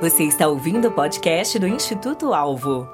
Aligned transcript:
Você 0.00 0.24
está 0.24 0.48
ouvindo 0.48 0.88
o 0.88 0.90
podcast 0.90 1.58
do 1.58 1.68
Instituto 1.68 2.32
Alvo. 2.32 2.88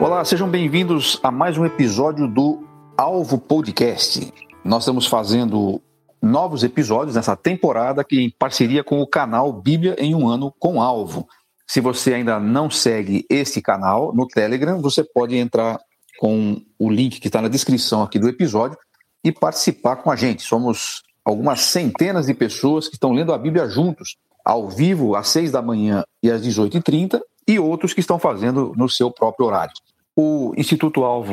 Olá, 0.00 0.24
sejam 0.24 0.48
bem-vindos 0.48 1.18
a 1.20 1.32
mais 1.32 1.58
um 1.58 1.66
episódio 1.66 2.28
do 2.28 2.64
Alvo 2.96 3.38
Podcast. 3.38 4.32
Nós 4.64 4.84
estamos 4.84 5.08
fazendo 5.08 5.82
novos 6.22 6.62
episódios 6.62 7.16
nessa 7.16 7.34
temporada 7.34 8.04
que 8.04 8.20
em 8.20 8.30
parceria 8.30 8.84
com 8.84 9.00
o 9.00 9.06
canal 9.06 9.52
Bíblia 9.52 9.96
em 9.98 10.14
um 10.14 10.28
ano 10.28 10.54
com 10.60 10.80
Alvo. 10.80 11.26
Se 11.66 11.80
você 11.80 12.14
ainda 12.14 12.38
não 12.38 12.70
segue 12.70 13.26
esse 13.28 13.60
canal 13.60 14.14
no 14.14 14.28
Telegram, 14.28 14.80
você 14.80 15.02
pode 15.02 15.36
entrar 15.36 15.80
com 16.20 16.62
o 16.78 16.88
link 16.88 17.18
que 17.18 17.26
está 17.26 17.42
na 17.42 17.48
descrição 17.48 18.00
aqui 18.00 18.20
do 18.20 18.28
episódio 18.28 18.78
e 19.24 19.32
participar 19.32 19.96
com 19.96 20.08
a 20.08 20.14
gente. 20.14 20.44
Somos 20.44 21.02
algumas 21.24 21.60
centenas 21.60 22.26
de 22.26 22.34
pessoas 22.34 22.88
que 22.88 22.94
estão 22.94 23.12
lendo 23.12 23.32
a 23.32 23.38
Bíblia 23.38 23.68
juntos, 23.68 24.16
ao 24.44 24.68
vivo, 24.68 25.16
às 25.16 25.28
seis 25.28 25.50
da 25.50 25.62
manhã 25.62 26.04
e 26.22 26.30
às 26.30 26.42
18h30, 26.42 27.20
e 27.48 27.58
outros 27.58 27.94
que 27.94 28.00
estão 28.00 28.18
fazendo 28.18 28.72
no 28.76 28.88
seu 28.88 29.10
próprio 29.10 29.46
horário. 29.46 29.72
O 30.14 30.52
Instituto 30.56 31.02
Alvo 31.02 31.32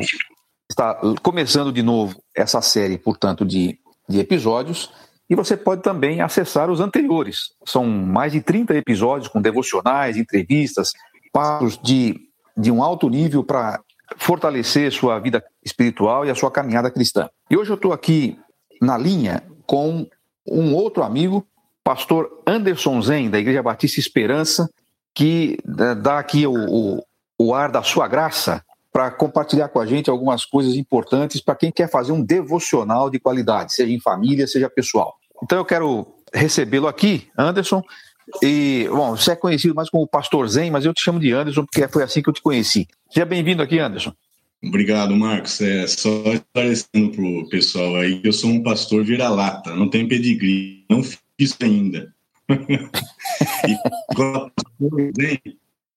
está 0.70 0.98
começando 1.22 1.70
de 1.72 1.82
novo 1.82 2.20
essa 2.34 2.60
série, 2.62 2.98
portanto, 2.98 3.44
de, 3.44 3.78
de 4.08 4.18
episódios, 4.18 4.90
e 5.28 5.34
você 5.34 5.56
pode 5.56 5.82
também 5.82 6.20
acessar 6.20 6.70
os 6.70 6.80
anteriores. 6.80 7.52
São 7.66 7.86
mais 7.86 8.32
de 8.32 8.40
30 8.40 8.74
episódios 8.74 9.28
com 9.28 9.40
devocionais, 9.40 10.16
entrevistas, 10.16 10.92
passos 11.32 11.78
de, 11.78 12.20
de 12.56 12.70
um 12.70 12.82
alto 12.82 13.08
nível 13.08 13.44
para 13.44 13.80
fortalecer 14.18 14.92
sua 14.92 15.18
vida 15.18 15.42
espiritual 15.64 16.26
e 16.26 16.30
a 16.30 16.34
sua 16.34 16.50
caminhada 16.50 16.90
cristã. 16.90 17.30
E 17.50 17.56
hoje 17.56 17.70
eu 17.70 17.76
estou 17.76 17.92
aqui 17.92 18.38
na 18.80 18.98
linha 18.98 19.42
com 19.66 20.06
um 20.46 20.74
outro 20.74 21.02
amigo, 21.02 21.46
pastor 21.84 22.42
Anderson 22.46 23.00
Zen, 23.02 23.30
da 23.30 23.38
Igreja 23.38 23.62
Batista 23.62 24.00
Esperança, 24.00 24.68
que 25.14 25.58
eh, 25.78 25.94
dá 25.94 26.18
aqui 26.18 26.46
o, 26.46 26.54
o, 26.54 27.04
o 27.38 27.54
ar 27.54 27.70
da 27.70 27.82
sua 27.82 28.08
graça 28.08 28.64
para 28.92 29.10
compartilhar 29.10 29.68
com 29.68 29.80
a 29.80 29.86
gente 29.86 30.10
algumas 30.10 30.44
coisas 30.44 30.74
importantes 30.74 31.40
para 31.40 31.54
quem 31.54 31.72
quer 31.72 31.88
fazer 31.88 32.12
um 32.12 32.22
devocional 32.22 33.08
de 33.08 33.18
qualidade, 33.18 33.72
seja 33.72 33.92
em 33.92 34.00
família, 34.00 34.46
seja 34.46 34.68
pessoal. 34.68 35.14
Então 35.42 35.58
eu 35.58 35.64
quero 35.64 36.06
recebê-lo 36.32 36.86
aqui, 36.86 37.28
Anderson. 37.36 37.82
E, 38.42 38.86
bom, 38.90 39.16
você 39.16 39.32
é 39.32 39.36
conhecido 39.36 39.74
mais 39.74 39.90
como 39.90 40.06
Pastor 40.06 40.46
Zen, 40.48 40.70
mas 40.70 40.84
eu 40.84 40.94
te 40.94 41.02
chamo 41.02 41.18
de 41.18 41.32
Anderson 41.32 41.64
porque 41.64 41.88
foi 41.88 42.02
assim 42.02 42.22
que 42.22 42.28
eu 42.28 42.34
te 42.34 42.42
conheci. 42.42 42.86
Seja 43.10 43.26
bem-vindo 43.26 43.62
aqui, 43.62 43.78
Anderson. 43.78 44.12
Obrigado, 44.62 45.16
Marcos. 45.16 45.60
É 45.60 45.86
só 45.86 46.22
esclarecendo 46.32 47.10
para 47.10 47.24
o 47.24 47.48
pessoal 47.48 47.96
aí 47.96 48.20
eu 48.22 48.32
sou 48.32 48.50
um 48.50 48.62
pastor 48.62 49.04
vira-lata, 49.04 49.74
não 49.74 49.88
tenho 49.88 50.08
pedigree, 50.08 50.84
não 50.88 51.02
fiz 51.02 51.56
ainda. 51.60 52.14
e 52.48 53.76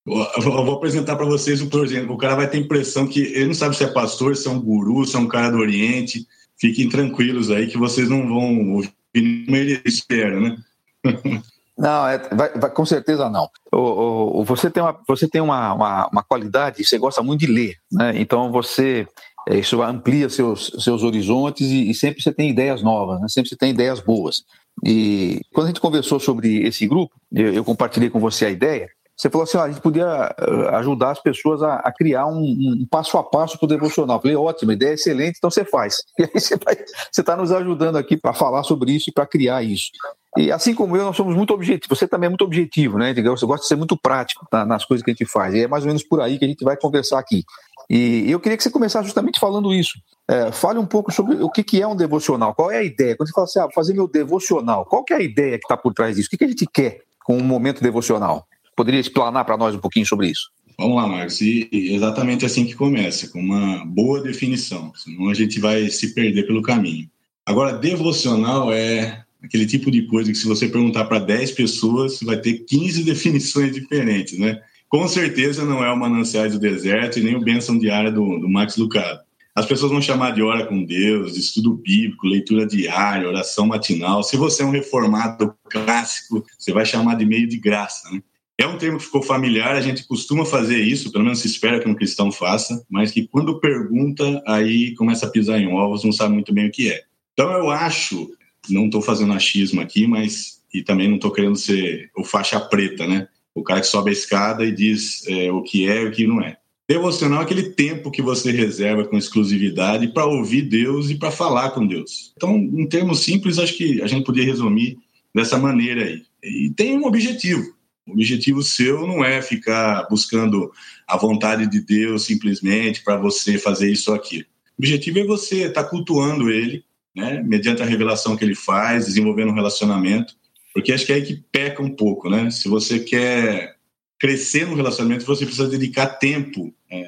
eu 0.06 0.64
vou 0.64 0.74
apresentar 0.74 1.16
para 1.16 1.26
vocês 1.26 1.60
o 1.60 1.68
projeto. 1.68 2.10
O 2.10 2.18
cara 2.18 2.34
vai 2.34 2.48
ter 2.48 2.58
a 2.58 2.60
impressão 2.60 3.06
que 3.06 3.20
ele 3.20 3.46
não 3.46 3.54
sabe 3.54 3.76
se 3.76 3.84
é 3.84 3.88
pastor, 3.88 4.36
se 4.36 4.48
é 4.48 4.50
um 4.50 4.60
guru, 4.60 5.04
se 5.04 5.16
é 5.16 5.18
um 5.18 5.28
cara 5.28 5.50
do 5.50 5.58
Oriente. 5.58 6.26
Fiquem 6.58 6.88
tranquilos 6.88 7.50
aí 7.50 7.66
que 7.66 7.76
vocês 7.76 8.08
não 8.08 8.26
vão 8.26 8.72
ouvir 8.72 8.92
como 9.14 9.56
ele 9.56 9.80
espera, 9.84 10.40
né? 10.40 10.56
Não, 11.78 12.08
é, 12.08 12.18
vai, 12.34 12.50
vai, 12.54 12.70
com 12.70 12.86
certeza 12.86 13.28
não. 13.28 13.48
O, 13.72 14.40
o, 14.40 14.44
você 14.44 14.70
tem, 14.70 14.82
uma, 14.82 14.98
você 15.06 15.28
tem 15.28 15.40
uma, 15.42 15.74
uma, 15.74 16.08
uma, 16.08 16.22
qualidade, 16.22 16.84
você 16.84 16.96
gosta 16.96 17.22
muito 17.22 17.40
de 17.40 17.46
ler, 17.46 17.74
né? 17.92 18.12
Então 18.16 18.50
você 18.50 19.06
é, 19.48 19.58
isso 19.58 19.82
amplia 19.82 20.28
seus, 20.30 20.72
seus 20.78 21.02
horizontes 21.02 21.68
e, 21.68 21.90
e, 21.90 21.94
sempre 21.94 22.22
você 22.22 22.32
tem 22.32 22.50
ideias 22.50 22.82
novas, 22.82 23.20
né? 23.20 23.28
sempre 23.28 23.50
você 23.50 23.56
tem 23.56 23.70
ideias 23.70 24.00
boas. 24.00 24.42
E 24.84 25.40
quando 25.52 25.66
a 25.66 25.68
gente 25.68 25.80
conversou 25.80 26.18
sobre 26.18 26.66
esse 26.66 26.86
grupo, 26.86 27.14
eu, 27.32 27.52
eu 27.52 27.64
compartilhei 27.64 28.10
com 28.10 28.18
você 28.18 28.46
a 28.46 28.50
ideia. 28.50 28.88
Você 29.16 29.30
falou 29.30 29.44
assim: 29.44 29.56
ó, 29.56 29.62
a 29.62 29.68
gente 29.68 29.80
podia 29.80 30.34
eh, 30.38 30.76
ajudar 30.76 31.12
as 31.12 31.22
pessoas 31.22 31.62
a, 31.62 31.76
a 31.76 31.90
criar 31.90 32.26
um, 32.26 32.42
um, 32.42 32.86
passo 32.90 33.16
a 33.16 33.24
passo 33.24 33.58
para 33.58 33.64
o 33.64 33.68
devocional. 33.68 34.16
Eu 34.16 34.20
falei: 34.20 34.36
ótimo, 34.36 34.72
ideia 34.72 34.92
excelente, 34.92 35.38
então 35.38 35.50
você 35.50 35.64
faz. 35.64 35.96
E 36.18 36.24
aí 36.24 36.30
você 36.34 37.20
está 37.22 37.34
nos 37.34 37.50
ajudando 37.50 37.96
aqui 37.96 38.16
para 38.16 38.34
falar 38.34 38.62
sobre 38.62 38.92
isso 38.92 39.08
e 39.08 39.12
para 39.12 39.26
criar 39.26 39.62
isso. 39.62 39.90
E 40.36 40.52
assim 40.52 40.74
como 40.74 40.96
eu, 40.96 41.04
nós 41.04 41.16
somos 41.16 41.34
muito 41.34 41.54
objetivos. 41.54 41.98
Você 41.98 42.06
também 42.06 42.26
é 42.26 42.30
muito 42.30 42.44
objetivo, 42.44 42.98
né? 42.98 43.14
Você 43.14 43.46
gosta 43.46 43.62
de 43.62 43.68
ser 43.68 43.76
muito 43.76 43.96
prático 43.96 44.46
nas 44.52 44.84
coisas 44.84 45.04
que 45.04 45.10
a 45.10 45.14
gente 45.14 45.24
faz. 45.24 45.54
E 45.54 45.60
é 45.60 45.68
mais 45.68 45.84
ou 45.84 45.88
menos 45.88 46.02
por 46.02 46.20
aí 46.20 46.38
que 46.38 46.44
a 46.44 46.48
gente 46.48 46.64
vai 46.64 46.76
conversar 46.76 47.18
aqui. 47.18 47.44
E 47.88 48.30
eu 48.30 48.40
queria 48.40 48.56
que 48.56 48.62
você 48.62 48.70
começasse 48.70 49.06
justamente 49.06 49.38
falando 49.38 49.72
isso. 49.72 49.98
É, 50.28 50.50
fale 50.50 50.78
um 50.78 50.86
pouco 50.86 51.12
sobre 51.12 51.36
o 51.36 51.48
que, 51.48 51.62
que 51.62 51.80
é 51.80 51.86
um 51.86 51.94
devocional. 51.94 52.54
Qual 52.54 52.70
é 52.70 52.78
a 52.78 52.82
ideia? 52.82 53.16
Quando 53.16 53.28
você 53.28 53.34
fala 53.34 53.44
assim, 53.44 53.60
ah, 53.60 53.68
fazer 53.72 53.94
meu 53.94 54.08
devocional, 54.08 54.84
qual 54.84 55.04
que 55.04 55.12
é 55.12 55.16
a 55.16 55.22
ideia 55.22 55.58
que 55.58 55.64
está 55.64 55.76
por 55.76 55.94
trás 55.94 56.16
disso? 56.16 56.26
O 56.26 56.30
que, 56.30 56.38
que 56.38 56.44
a 56.44 56.48
gente 56.48 56.66
quer 56.66 57.02
com 57.24 57.36
um 57.36 57.44
momento 57.44 57.80
devocional? 57.80 58.46
Poderia 58.74 59.00
explanar 59.00 59.44
para 59.44 59.56
nós 59.56 59.74
um 59.74 59.78
pouquinho 59.78 60.04
sobre 60.04 60.28
isso? 60.28 60.50
Vamos 60.78 60.96
lá, 60.96 61.06
Marcos. 61.06 61.40
E 61.40 61.68
exatamente 61.72 62.44
assim 62.44 62.66
que 62.66 62.74
começa, 62.74 63.28
com 63.28 63.38
uma 63.38 63.84
boa 63.86 64.20
definição, 64.20 64.92
senão 64.94 65.30
a 65.30 65.34
gente 65.34 65.58
vai 65.60 65.88
se 65.88 66.12
perder 66.12 66.46
pelo 66.46 66.60
caminho. 66.60 67.08
Agora, 67.46 67.72
devocional 67.72 68.72
é 68.72 69.24
aquele 69.42 69.66
tipo 69.66 69.90
de 69.90 70.02
coisa 70.06 70.30
que 70.30 70.38
se 70.38 70.46
você 70.46 70.68
perguntar 70.68 71.04
para 71.04 71.18
10 71.18 71.52
pessoas, 71.52 72.20
vai 72.22 72.38
ter 72.38 72.64
15 72.64 73.02
definições 73.04 73.72
diferentes, 73.72 74.38
né? 74.38 74.60
Com 74.88 75.06
certeza 75.08 75.64
não 75.64 75.84
é 75.84 75.90
o 75.90 75.96
Mananciais 75.96 76.52
do 76.52 76.60
Deserto 76.60 77.18
e 77.18 77.22
nem 77.22 77.34
o 77.34 77.40
Bênção 77.40 77.78
Diária 77.78 78.10
do, 78.10 78.38
do 78.38 78.48
Max 78.48 78.76
Lucado. 78.76 79.20
As 79.54 79.66
pessoas 79.66 79.90
vão 79.90 80.02
chamar 80.02 80.32
de 80.32 80.42
hora 80.42 80.66
com 80.66 80.84
Deus, 80.84 81.32
de 81.32 81.40
estudo 81.40 81.74
bíblico, 81.74 82.26
leitura 82.26 82.66
diária, 82.66 83.26
oração 83.26 83.66
matinal. 83.66 84.22
Se 84.22 84.36
você 84.36 84.62
é 84.62 84.66
um 84.66 84.70
reformado 84.70 85.54
clássico, 85.70 86.44
você 86.58 86.72
vai 86.72 86.84
chamar 86.84 87.14
de 87.14 87.24
meio 87.24 87.48
de 87.48 87.56
graça, 87.56 88.10
né? 88.10 88.22
É 88.58 88.66
um 88.66 88.78
termo 88.78 88.98
que 88.98 89.04
ficou 89.04 89.22
familiar, 89.22 89.74
a 89.74 89.80
gente 89.80 90.06
costuma 90.06 90.44
fazer 90.44 90.78
isso, 90.78 91.12
pelo 91.12 91.24
menos 91.24 91.40
se 91.40 91.46
espera 91.46 91.78
que 91.80 91.88
um 91.88 91.94
cristão 91.94 92.32
faça, 92.32 92.84
mas 92.88 93.10
que 93.10 93.26
quando 93.28 93.60
pergunta, 93.60 94.42
aí 94.46 94.94
começa 94.94 95.26
a 95.26 95.30
pisar 95.30 95.58
em 95.58 95.70
ovos, 95.70 96.04
não 96.04 96.12
sabe 96.12 96.32
muito 96.32 96.54
bem 96.54 96.68
o 96.68 96.70
que 96.70 96.90
é. 96.90 97.02
Então 97.32 97.50
eu 97.52 97.70
acho 97.70 98.30
não 98.68 98.86
estou 98.86 99.02
fazendo 99.02 99.32
achismo 99.32 99.80
aqui, 99.80 100.06
mas 100.06 100.56
e 100.72 100.82
também 100.82 101.08
não 101.08 101.16
estou 101.16 101.30
querendo 101.30 101.56
ser 101.56 102.10
o 102.16 102.24
faixa 102.24 102.60
preta, 102.60 103.06
né? 103.06 103.28
O 103.54 103.62
cara 103.62 103.80
que 103.80 103.86
sobe 103.86 104.10
a 104.10 104.12
escada 104.12 104.64
e 104.64 104.72
diz 104.72 105.26
é, 105.26 105.50
o 105.50 105.62
que 105.62 105.88
é 105.88 106.02
e 106.02 106.06
o 106.06 106.12
que 106.12 106.26
não 106.26 106.42
é. 106.42 106.58
Devocional 106.88 107.40
é 107.40 107.42
aquele 107.44 107.70
tempo 107.70 108.10
que 108.10 108.22
você 108.22 108.52
reserva 108.52 109.04
com 109.04 109.16
exclusividade 109.16 110.08
para 110.08 110.26
ouvir 110.26 110.62
Deus 110.62 111.10
e 111.10 111.16
para 111.16 111.32
falar 111.32 111.70
com 111.70 111.84
Deus. 111.84 112.32
Então, 112.36 112.56
em 112.56 112.86
termos 112.86 113.20
simples, 113.20 113.58
acho 113.58 113.76
que 113.76 114.00
a 114.02 114.06
gente 114.06 114.24
podia 114.24 114.44
resumir 114.44 114.96
dessa 115.34 115.58
maneira 115.58 116.04
aí. 116.04 116.22
E 116.44 116.70
tem 116.70 116.96
um 116.96 117.06
objetivo. 117.06 117.74
O 118.06 118.12
objetivo 118.12 118.62
seu 118.62 119.04
não 119.04 119.24
é 119.24 119.42
ficar 119.42 120.06
buscando 120.08 120.70
a 121.08 121.16
vontade 121.16 121.66
de 121.66 121.80
Deus 121.80 122.24
simplesmente 122.24 123.02
para 123.02 123.16
você 123.16 123.58
fazer 123.58 123.90
isso 123.90 124.10
ou 124.12 124.16
aquilo. 124.16 124.44
O 124.78 124.82
objetivo 124.82 125.18
é 125.18 125.24
você 125.24 125.64
estar 125.64 125.82
tá 125.82 125.90
cultuando 125.90 126.50
Ele 126.50 126.84
né? 127.16 127.42
Mediante 127.42 127.82
a 127.82 127.86
revelação 127.86 128.36
que 128.36 128.44
ele 128.44 128.54
faz, 128.54 129.06
desenvolvendo 129.06 129.50
um 129.50 129.54
relacionamento, 129.54 130.34
porque 130.74 130.92
acho 130.92 131.06
que 131.06 131.12
é 131.12 131.16
aí 131.16 131.22
que 131.22 131.42
peca 131.50 131.82
um 131.82 131.88
pouco, 131.88 132.28
né? 132.28 132.50
Se 132.50 132.68
você 132.68 132.98
quer 133.00 133.76
crescer 134.18 134.66
no 134.66 134.76
relacionamento, 134.76 135.24
você 135.24 135.46
precisa 135.46 135.68
dedicar 135.68 136.06
tempo 136.06 136.74
é, 136.90 137.04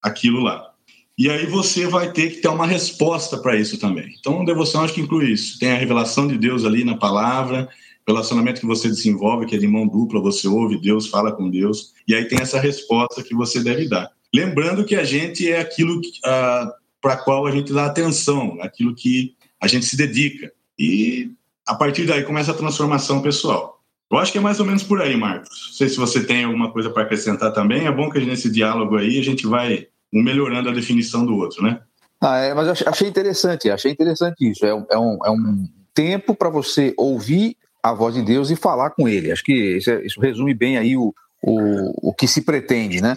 àquilo 0.00 0.40
lá. 0.40 0.70
E 1.18 1.28
aí 1.28 1.44
você 1.46 1.86
vai 1.86 2.12
ter 2.12 2.30
que 2.30 2.40
ter 2.40 2.48
uma 2.48 2.66
resposta 2.66 3.36
para 3.36 3.56
isso 3.56 3.78
também. 3.78 4.14
Então, 4.18 4.44
devoção 4.44 4.82
acho 4.82 4.94
que 4.94 5.00
inclui 5.00 5.32
isso. 5.32 5.58
Tem 5.58 5.72
a 5.72 5.76
revelação 5.76 6.26
de 6.26 6.38
Deus 6.38 6.64
ali 6.64 6.84
na 6.84 6.96
palavra, 6.96 7.68
relacionamento 8.10 8.60
que 8.60 8.66
você 8.66 8.88
desenvolve, 8.88 9.46
que 9.46 9.54
é 9.54 9.58
de 9.58 9.66
mão 9.66 9.86
dupla, 9.86 10.20
você 10.20 10.48
ouve 10.48 10.80
Deus, 10.80 11.08
fala 11.08 11.32
com 11.32 11.50
Deus, 11.50 11.92
e 12.06 12.14
aí 12.14 12.26
tem 12.26 12.40
essa 12.40 12.60
resposta 12.60 13.22
que 13.22 13.34
você 13.34 13.62
deve 13.62 13.88
dar. 13.88 14.10
Lembrando 14.34 14.84
que 14.84 14.94
a 14.94 15.04
gente 15.04 15.50
é 15.50 15.60
aquilo 15.60 16.00
ah, 16.24 16.72
para 17.00 17.16
qual 17.16 17.46
a 17.46 17.50
gente 17.50 17.72
dá 17.72 17.86
atenção, 17.86 18.58
aquilo 18.60 18.94
que 18.94 19.34
a 19.60 19.66
gente 19.66 19.86
se 19.86 19.96
dedica. 19.96 20.52
E 20.78 21.30
a 21.66 21.74
partir 21.74 22.06
daí 22.06 22.24
começa 22.24 22.50
a 22.50 22.54
transformação 22.56 23.22
pessoal. 23.22 23.80
Eu 24.10 24.18
acho 24.18 24.32
que 24.32 24.38
é 24.38 24.40
mais 24.40 24.58
ou 24.58 24.66
menos 24.66 24.82
por 24.82 25.00
aí, 25.00 25.16
Marcos. 25.16 25.68
Não 25.68 25.74
sei 25.74 25.88
se 25.88 25.96
você 25.96 26.24
tem 26.24 26.44
alguma 26.44 26.72
coisa 26.72 26.90
para 26.90 27.04
acrescentar 27.04 27.52
também. 27.52 27.86
É 27.86 27.92
bom 27.92 28.10
que 28.10 28.18
nesse 28.18 28.50
diálogo 28.50 28.96
aí 28.96 29.18
a 29.18 29.22
gente 29.22 29.46
vai 29.46 29.86
melhorando 30.12 30.68
a 30.68 30.72
definição 30.72 31.24
do 31.24 31.36
outro, 31.36 31.62
né? 31.62 31.80
Ah, 32.20 32.38
é, 32.38 32.52
mas 32.52 32.66
eu 32.66 32.90
achei 32.90 33.08
interessante, 33.08 33.70
achei 33.70 33.92
interessante 33.92 34.50
isso. 34.50 34.66
É 34.66 34.74
um, 34.74 34.86
é 34.90 34.98
um, 34.98 35.18
é 35.26 35.30
um 35.30 35.68
tempo 35.94 36.34
para 36.34 36.50
você 36.50 36.92
ouvir 36.96 37.56
a 37.82 37.94
voz 37.94 38.14
de 38.14 38.22
Deus 38.22 38.50
e 38.50 38.56
falar 38.56 38.90
com 38.90 39.08
Ele. 39.08 39.30
Acho 39.30 39.44
que 39.44 39.76
isso, 39.76 39.90
é, 39.90 40.04
isso 40.04 40.20
resume 40.20 40.52
bem 40.52 40.76
aí 40.76 40.96
o, 40.96 41.14
o, 41.40 42.10
o 42.10 42.14
que 42.14 42.26
se 42.26 42.42
pretende, 42.42 43.00
né? 43.00 43.16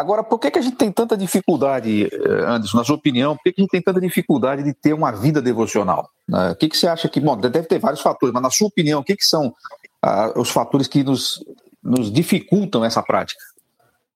Agora, 0.00 0.24
por 0.24 0.38
que, 0.38 0.50
que 0.50 0.58
a 0.58 0.62
gente 0.62 0.76
tem 0.76 0.90
tanta 0.90 1.14
dificuldade, 1.14 2.04
eh, 2.04 2.44
Anderson, 2.46 2.78
na 2.78 2.84
sua 2.84 2.96
opinião, 2.96 3.36
por 3.36 3.42
que, 3.42 3.52
que 3.52 3.60
a 3.60 3.64
gente 3.64 3.70
tem 3.70 3.82
tanta 3.82 4.00
dificuldade 4.00 4.62
de 4.62 4.72
ter 4.72 4.94
uma 4.94 5.10
vida 5.10 5.42
devocional? 5.42 6.08
Né? 6.26 6.52
O 6.52 6.56
que, 6.56 6.70
que 6.70 6.76
você 6.76 6.86
acha 6.86 7.06
que, 7.06 7.20
bom, 7.20 7.36
deve 7.36 7.62
ter 7.64 7.78
vários 7.78 8.00
fatores, 8.00 8.32
mas 8.32 8.42
na 8.42 8.50
sua 8.50 8.68
opinião, 8.68 9.00
o 9.00 9.04
que, 9.04 9.14
que 9.14 9.24
são 9.24 9.54
ah, 10.02 10.32
os 10.36 10.48
fatores 10.48 10.88
que 10.88 11.04
nos, 11.04 11.44
nos 11.82 12.10
dificultam 12.10 12.82
essa 12.82 13.02
prática? 13.02 13.42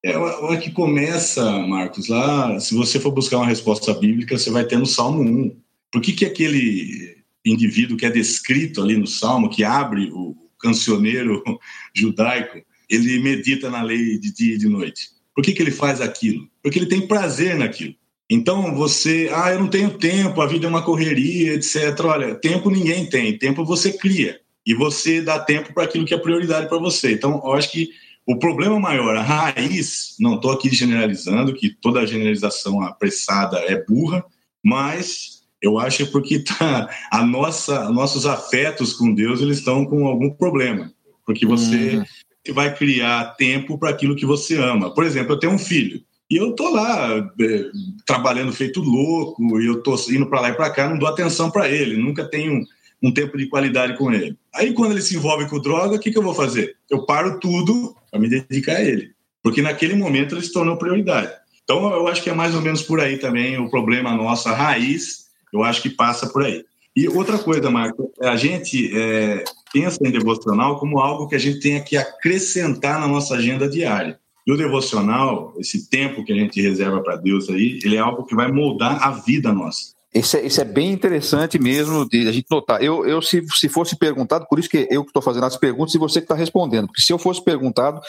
É, 0.02 0.14
a 0.14 0.56
que 0.56 0.70
começa, 0.70 1.44
Marcos, 1.66 2.08
lá, 2.08 2.58
se 2.60 2.74
você 2.74 2.98
for 2.98 3.10
buscar 3.10 3.36
uma 3.36 3.46
resposta 3.46 3.92
bíblica, 3.92 4.38
você 4.38 4.50
vai 4.50 4.64
ter 4.64 4.78
no 4.78 4.86
Salmo 4.86 5.20
1. 5.20 5.54
Por 5.92 6.00
que, 6.00 6.14
que 6.14 6.24
aquele 6.24 7.14
indivíduo 7.44 7.98
que 7.98 8.06
é 8.06 8.10
descrito 8.10 8.80
ali 8.80 8.96
no 8.96 9.06
Salmo, 9.06 9.50
que 9.50 9.62
abre 9.62 10.10
o 10.14 10.34
cancioneiro 10.58 11.42
judaico, 11.94 12.62
ele 12.88 13.18
medita 13.18 13.68
na 13.68 13.82
lei 13.82 14.18
de 14.18 14.32
dia 14.32 14.54
e 14.54 14.58
de 14.58 14.68
noite. 14.68 15.14
Por 15.34 15.42
que, 15.42 15.52
que 15.52 15.62
ele 15.62 15.70
faz 15.70 16.00
aquilo? 16.00 16.48
Porque 16.62 16.78
ele 16.78 16.86
tem 16.86 17.06
prazer 17.06 17.56
naquilo. 17.56 17.94
Então 18.30 18.74
você, 18.74 19.30
ah, 19.32 19.52
eu 19.52 19.58
não 19.58 19.68
tenho 19.68 19.98
tempo, 19.98 20.40
a 20.40 20.46
vida 20.46 20.66
é 20.66 20.68
uma 20.68 20.82
correria, 20.82 21.54
etc. 21.54 21.98
Olha, 22.04 22.34
tempo 22.34 22.70
ninguém 22.70 23.06
tem, 23.06 23.36
tempo 23.36 23.64
você 23.64 23.92
cria. 23.92 24.40
E 24.66 24.74
você 24.74 25.20
dá 25.20 25.38
tempo 25.38 25.74
para 25.74 25.84
aquilo 25.84 26.06
que 26.06 26.14
é 26.14 26.18
prioridade 26.18 26.68
para 26.68 26.78
você. 26.78 27.12
Então, 27.12 27.42
eu 27.44 27.52
acho 27.52 27.70
que 27.70 27.90
o 28.26 28.38
problema 28.38 28.80
maior, 28.80 29.14
a 29.14 29.22
raiz, 29.22 30.16
não 30.18 30.36
estou 30.36 30.52
aqui 30.52 30.74
generalizando, 30.74 31.52
que 31.52 31.68
toda 31.68 32.06
generalização 32.06 32.80
apressada 32.80 33.58
é 33.58 33.84
burra, 33.84 34.24
mas 34.64 35.42
eu 35.60 35.78
acho 35.78 36.04
é 36.04 36.06
porque 36.06 36.38
tá, 36.40 36.88
a 37.10 37.24
nossa, 37.24 37.90
nossos 37.90 38.24
afetos 38.24 38.94
com 38.94 39.14
Deus 39.14 39.42
eles 39.42 39.58
estão 39.58 39.84
com 39.84 40.06
algum 40.06 40.30
problema. 40.30 40.90
Porque 41.26 41.44
você 41.44 41.98
hum. 41.98 42.04
Vai 42.52 42.74
criar 42.74 43.34
tempo 43.36 43.78
para 43.78 43.90
aquilo 43.90 44.16
que 44.16 44.26
você 44.26 44.56
ama. 44.56 44.92
Por 44.92 45.04
exemplo, 45.04 45.32
eu 45.32 45.38
tenho 45.38 45.52
um 45.52 45.58
filho. 45.58 46.02
E 46.30 46.36
eu 46.36 46.52
tô 46.52 46.70
lá 46.70 47.30
é, 47.40 47.64
trabalhando 48.06 48.52
feito 48.52 48.80
louco, 48.80 49.60
e 49.60 49.66
eu 49.66 49.82
tô 49.82 49.94
indo 50.10 50.26
para 50.26 50.40
lá 50.40 50.48
e 50.50 50.54
para 50.54 50.70
cá, 50.70 50.88
não 50.88 50.98
dou 50.98 51.08
atenção 51.08 51.50
para 51.50 51.68
ele, 51.68 51.96
nunca 51.96 52.24
tenho 52.24 52.64
um 53.02 53.12
tempo 53.12 53.36
de 53.36 53.46
qualidade 53.46 53.96
com 53.98 54.10
ele. 54.12 54.36
Aí 54.54 54.72
quando 54.72 54.92
ele 54.92 55.02
se 55.02 55.16
envolve 55.16 55.48
com 55.48 55.60
droga, 55.60 55.96
o 55.96 55.98
que, 55.98 56.10
que 56.10 56.18
eu 56.18 56.22
vou 56.22 56.34
fazer? 56.34 56.76
Eu 56.90 57.04
paro 57.04 57.38
tudo 57.38 57.94
para 58.10 58.18
me 58.18 58.28
dedicar 58.28 58.76
a 58.76 58.82
ele, 58.82 59.12
porque 59.42 59.60
naquele 59.60 59.94
momento 59.94 60.34
ele 60.34 60.42
se 60.42 60.52
tornou 60.52 60.78
prioridade. 60.78 61.32
Então 61.62 61.92
eu 61.92 62.08
acho 62.08 62.22
que 62.22 62.30
é 62.30 62.34
mais 62.34 62.54
ou 62.54 62.62
menos 62.62 62.82
por 62.82 63.00
aí 63.00 63.18
também 63.18 63.58
o 63.58 63.68
problema 63.70 64.14
nosso, 64.14 64.48
raiz, 64.48 65.26
eu 65.52 65.62
acho 65.62 65.82
que 65.82 65.90
passa 65.90 66.26
por 66.26 66.42
aí. 66.42 66.64
E 66.96 67.08
outra 67.08 67.38
coisa, 67.38 67.70
Marco, 67.70 68.12
a 68.20 68.36
gente 68.36 68.96
é, 68.96 69.42
pensa 69.72 69.98
em 70.04 70.12
devocional 70.12 70.78
como 70.78 71.00
algo 71.00 71.26
que 71.26 71.34
a 71.34 71.38
gente 71.38 71.58
tenha 71.58 71.80
que 71.80 71.96
acrescentar 71.96 73.00
na 73.00 73.08
nossa 73.08 73.34
agenda 73.34 73.68
diária. 73.68 74.18
E 74.46 74.52
o 74.52 74.56
devocional, 74.56 75.54
esse 75.58 75.88
tempo 75.88 76.24
que 76.24 76.32
a 76.32 76.36
gente 76.36 76.60
reserva 76.60 77.02
para 77.02 77.16
Deus 77.16 77.48
aí, 77.48 77.80
ele 77.82 77.96
é 77.96 77.98
algo 77.98 78.24
que 78.24 78.34
vai 78.34 78.52
moldar 78.52 79.02
a 79.02 79.10
vida 79.10 79.52
nossa. 79.52 79.94
Isso 80.14 80.36
é, 80.36 80.46
isso 80.46 80.60
é 80.60 80.64
bem 80.64 80.92
interessante 80.92 81.58
mesmo 81.58 82.08
de 82.08 82.28
a 82.28 82.32
gente 82.32 82.46
notar. 82.48 82.80
Eu, 82.80 83.04
eu 83.04 83.20
se, 83.20 83.44
se 83.48 83.68
fosse 83.68 83.98
perguntado, 83.98 84.46
por 84.48 84.60
isso 84.60 84.68
que 84.68 84.86
eu 84.88 85.02
que 85.02 85.10
estou 85.10 85.22
fazendo 85.22 85.46
as 85.46 85.56
perguntas 85.56 85.92
e 85.94 85.98
você 85.98 86.20
que 86.20 86.26
está 86.26 86.36
respondendo, 86.36 86.86
porque 86.86 87.02
se 87.02 87.12
eu 87.12 87.18
fosse 87.18 87.42
perguntado, 87.42 88.00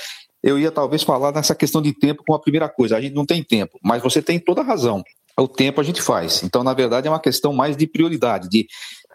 eu 0.43 0.59
ia 0.59 0.69
talvez 0.69 1.01
falar 1.01 1.31
nessa 1.31 1.55
questão 1.55 1.81
de 1.81 1.91
tempo 1.91 2.23
com 2.23 2.35
a 2.35 2.39
primeira 2.39 2.69
coisa. 2.69 2.95
A 2.95 3.01
gente 3.01 3.15
não 3.15 3.25
tem 3.25 3.41
tempo, 3.41 3.79
mas 3.83 4.03
você 4.03 4.21
tem 4.21 4.37
toda 4.37 4.61
a 4.61 4.63
razão. 4.63 5.03
O 5.37 5.47
tempo 5.47 5.81
a 5.81 5.83
gente 5.83 6.01
faz. 6.01 6.43
Então, 6.43 6.63
na 6.63 6.73
verdade, 6.73 7.07
é 7.07 7.11
uma 7.11 7.19
questão 7.19 7.51
mais 7.51 7.75
de 7.75 7.85
prioridade, 7.85 8.47
de, 8.47 8.67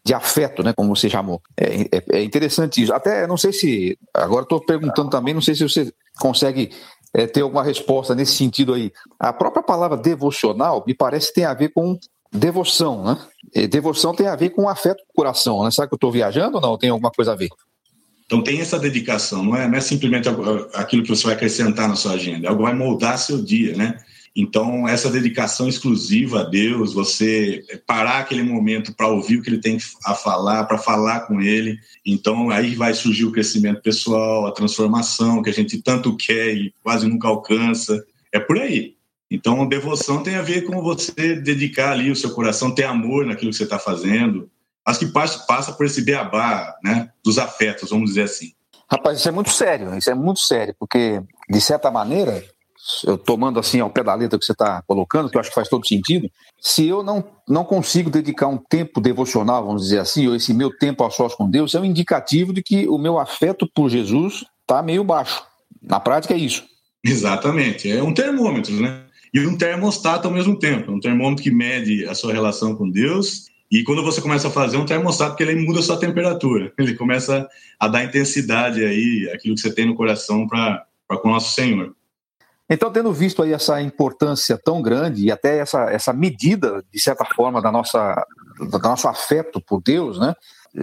de 0.05 0.12
afeto, 0.12 0.62
né, 0.62 0.72
como 0.75 0.94
você 0.94 1.08
chamou. 1.08 1.40
É, 1.56 1.96
é, 1.96 2.05
é 2.19 2.22
interessante 2.22 2.82
isso. 2.82 2.93
Até 2.93 3.26
não 3.26 3.37
sei 3.37 3.52
se. 3.52 3.99
Agora 4.12 4.43
estou 4.43 4.61
perguntando 4.61 5.08
também, 5.08 5.32
não 5.32 5.40
sei 5.40 5.55
se 5.55 5.62
você 5.62 5.93
consegue 6.19 6.70
é, 7.14 7.26
ter 7.26 7.40
alguma 7.40 7.64
resposta 7.64 8.14
nesse 8.14 8.34
sentido 8.34 8.75
aí. 8.75 8.93
A 9.19 9.32
própria 9.32 9.62
palavra 9.62 9.96
devocional 9.96 10.84
me 10.87 10.94
parece 10.94 11.28
que 11.28 11.34
tem 11.34 11.44
a 11.44 11.55
ver 11.55 11.70
com 11.70 11.99
devoção, 12.32 13.05
né? 13.05 13.19
E 13.55 13.67
devoção 13.67 14.14
tem 14.14 14.26
a 14.26 14.37
ver 14.37 14.50
com 14.50 14.69
afeto 14.69 14.99
do 14.99 15.14
coração, 15.14 15.64
né? 15.64 15.70
Será 15.70 15.88
que 15.88 15.94
eu 15.94 15.96
estou 15.96 16.12
viajando 16.12 16.56
ou 16.56 16.62
não? 16.62 16.78
Tem 16.78 16.90
alguma 16.90 17.11
coisa 17.11 17.32
a 17.32 17.37
ver? 17.37 17.49
Então 18.26 18.44
tem 18.44 18.61
essa 18.61 18.78
dedicação, 18.78 19.43
não 19.43 19.56
é, 19.56 19.67
não 19.67 19.76
é 19.76 19.81
simplesmente 19.81 20.28
aquilo 20.75 21.02
que 21.02 21.08
você 21.08 21.25
vai 21.25 21.34
acrescentar 21.34 21.88
na 21.88 21.96
sua 21.96 22.12
agenda, 22.12 22.46
é 22.46 22.49
algo 22.49 22.62
vai 22.62 22.72
moldar 22.72 23.19
seu 23.19 23.43
dia, 23.43 23.76
né? 23.76 23.99
Então, 24.35 24.87
essa 24.87 25.11
dedicação 25.11 25.69
exclusiva 25.69 26.41
a 26.41 26.44
Deus, 26.44 26.94
você 26.94 27.65
parar 27.87 28.21
aquele 28.21 28.43
momento 28.43 28.94
para 28.94 29.09
ouvir 29.09 29.38
o 29.38 29.43
que 29.43 29.50
ele 29.50 29.61
tem 29.61 29.77
a 30.05 30.15
falar, 30.15 30.65
para 30.65 30.79
falar 30.79 31.21
com 31.27 31.41
ele. 31.41 31.79
Então, 32.06 32.49
aí 32.50 32.75
vai 32.75 32.94
surgir 32.94 33.25
o 33.25 33.32
crescimento 33.32 33.82
pessoal, 33.82 34.47
a 34.47 34.53
transformação 34.53 35.43
que 35.43 35.50
a 35.50 35.53
gente 35.53 35.82
tanto 35.82 36.17
quer 36.17 36.55
e 36.55 36.73
quase 36.82 37.09
nunca 37.09 37.27
alcança. 37.27 38.05
É 38.32 38.38
por 38.38 38.59
aí. 38.59 38.94
Então, 39.29 39.69
devoção 39.69 40.23
tem 40.23 40.37
a 40.37 40.43
ver 40.43 40.62
com 40.62 40.81
você 40.81 41.35
dedicar 41.37 41.93
ali 41.93 42.11
o 42.11 42.17
seu 42.17 42.31
coração, 42.31 42.75
ter 42.75 42.85
amor 42.85 43.27
naquilo 43.27 43.50
que 43.50 43.56
você 43.56 43.65
está 43.65 43.79
fazendo. 43.79 44.49
Acho 44.85 45.00
que 45.00 45.06
passa, 45.06 45.41
passa 45.47 45.73
por 45.73 45.87
esse 45.87 46.03
beabá 46.03 46.77
né, 46.82 47.11
dos 47.25 47.38
afetos, 47.38 47.91
vamos 47.91 48.11
dizer 48.11 48.23
assim. 48.23 48.53
Rapaz, 48.91 49.19
isso 49.19 49.29
é 49.29 49.32
muito 49.32 49.50
sério, 49.50 49.97
isso 49.97 50.11
é 50.11 50.15
muito 50.15 50.41
sério, 50.41 50.75
porque, 50.77 51.23
de 51.49 51.61
certa 51.61 51.93
maneira, 51.93 52.43
eu 53.06 53.17
tomando 53.17 53.59
assim 53.59 53.81
ao 53.81 53.91
pé 53.91 54.03
da 54.03 54.15
letra 54.15 54.38
que 54.38 54.44
você 54.44 54.53
está 54.53 54.82
colocando, 54.87 55.31
que 55.31 55.37
eu 55.37 55.41
acho 55.41 55.50
que 55.50 55.55
faz 55.55 55.69
todo 55.69 55.87
sentido, 55.87 56.29
se 56.61 56.87
eu 56.87 57.03
não, 57.03 57.25
não 57.49 57.65
consigo 57.65 58.11
dedicar 58.11 58.49
um 58.49 58.59
tempo 58.59 59.00
devocional, 59.00 59.65
vamos 59.65 59.82
dizer 59.82 59.99
assim, 59.99 60.27
ou 60.27 60.35
esse 60.35 60.53
meu 60.53 60.77
tempo 60.77 61.05
a 61.05 61.11
sós 61.11 61.35
com 61.35 61.49
Deus, 61.49 61.75
é 61.75 61.81
um 61.81 61.85
indicativo 61.85 62.53
de 62.53 62.62
que 62.62 62.88
o 62.88 62.99
meu 62.99 63.19
afeto 63.19 63.69
por 63.75 63.88
Jesus 63.88 64.44
está 64.61 64.82
meio 64.82 65.05
baixo. 65.05 65.43
Na 65.82 66.00
prática 66.00 66.35
é 66.35 66.38
isso. 66.38 66.65
Exatamente, 67.05 67.91
é 67.91 68.03
um 68.03 68.12
termômetro, 68.12 68.75
né? 68.75 69.05
E 69.32 69.41
um 69.47 69.56
termostato 69.56 70.27
ao 70.27 70.35
mesmo 70.35 70.59
tempo, 70.59 70.93
um 70.93 71.00
termômetro 71.00 71.44
que 71.44 71.50
mede 71.50 72.05
a 72.06 72.15
sua 72.15 72.32
relação 72.32 72.75
com 72.75 72.91
Deus 72.91 73.50
e 73.71 73.85
quando 73.85 74.03
você 74.03 74.21
começa 74.21 74.49
a 74.49 74.50
fazer 74.50 74.77
um 74.77 74.85
termostato, 74.85 75.37
que 75.37 75.43
ele 75.44 75.55
muda 75.65 75.79
a 75.79 75.82
sua 75.82 75.97
temperatura, 75.97 76.73
ele 76.77 76.94
começa 76.94 77.49
a 77.79 77.88
dar 77.88 78.05
intensidade 78.05 78.85
aí, 78.85 79.31
aquilo 79.32 79.55
que 79.55 79.61
você 79.61 79.73
tem 79.73 79.87
no 79.87 79.94
coração 79.94 80.47
para 80.49 80.85
com 81.09 81.29
o 81.29 81.31
nosso 81.31 81.55
Senhor. 81.55 81.94
Então, 82.70 82.93
tendo 82.93 83.12
visto 83.12 83.43
aí 83.43 83.52
essa 83.52 83.82
importância 83.82 84.56
tão 84.56 84.81
grande 84.81 85.25
e 85.25 85.32
até 85.32 85.58
essa, 85.58 85.90
essa 85.90 86.12
medida, 86.12 86.84
de 86.93 87.00
certa 87.00 87.25
forma, 87.25 87.61
da 87.61 87.72
nossa, 87.72 88.25
do 88.61 88.78
nosso 88.78 89.08
afeto 89.08 89.61
por 89.61 89.82
Deus, 89.82 90.20
né? 90.20 90.34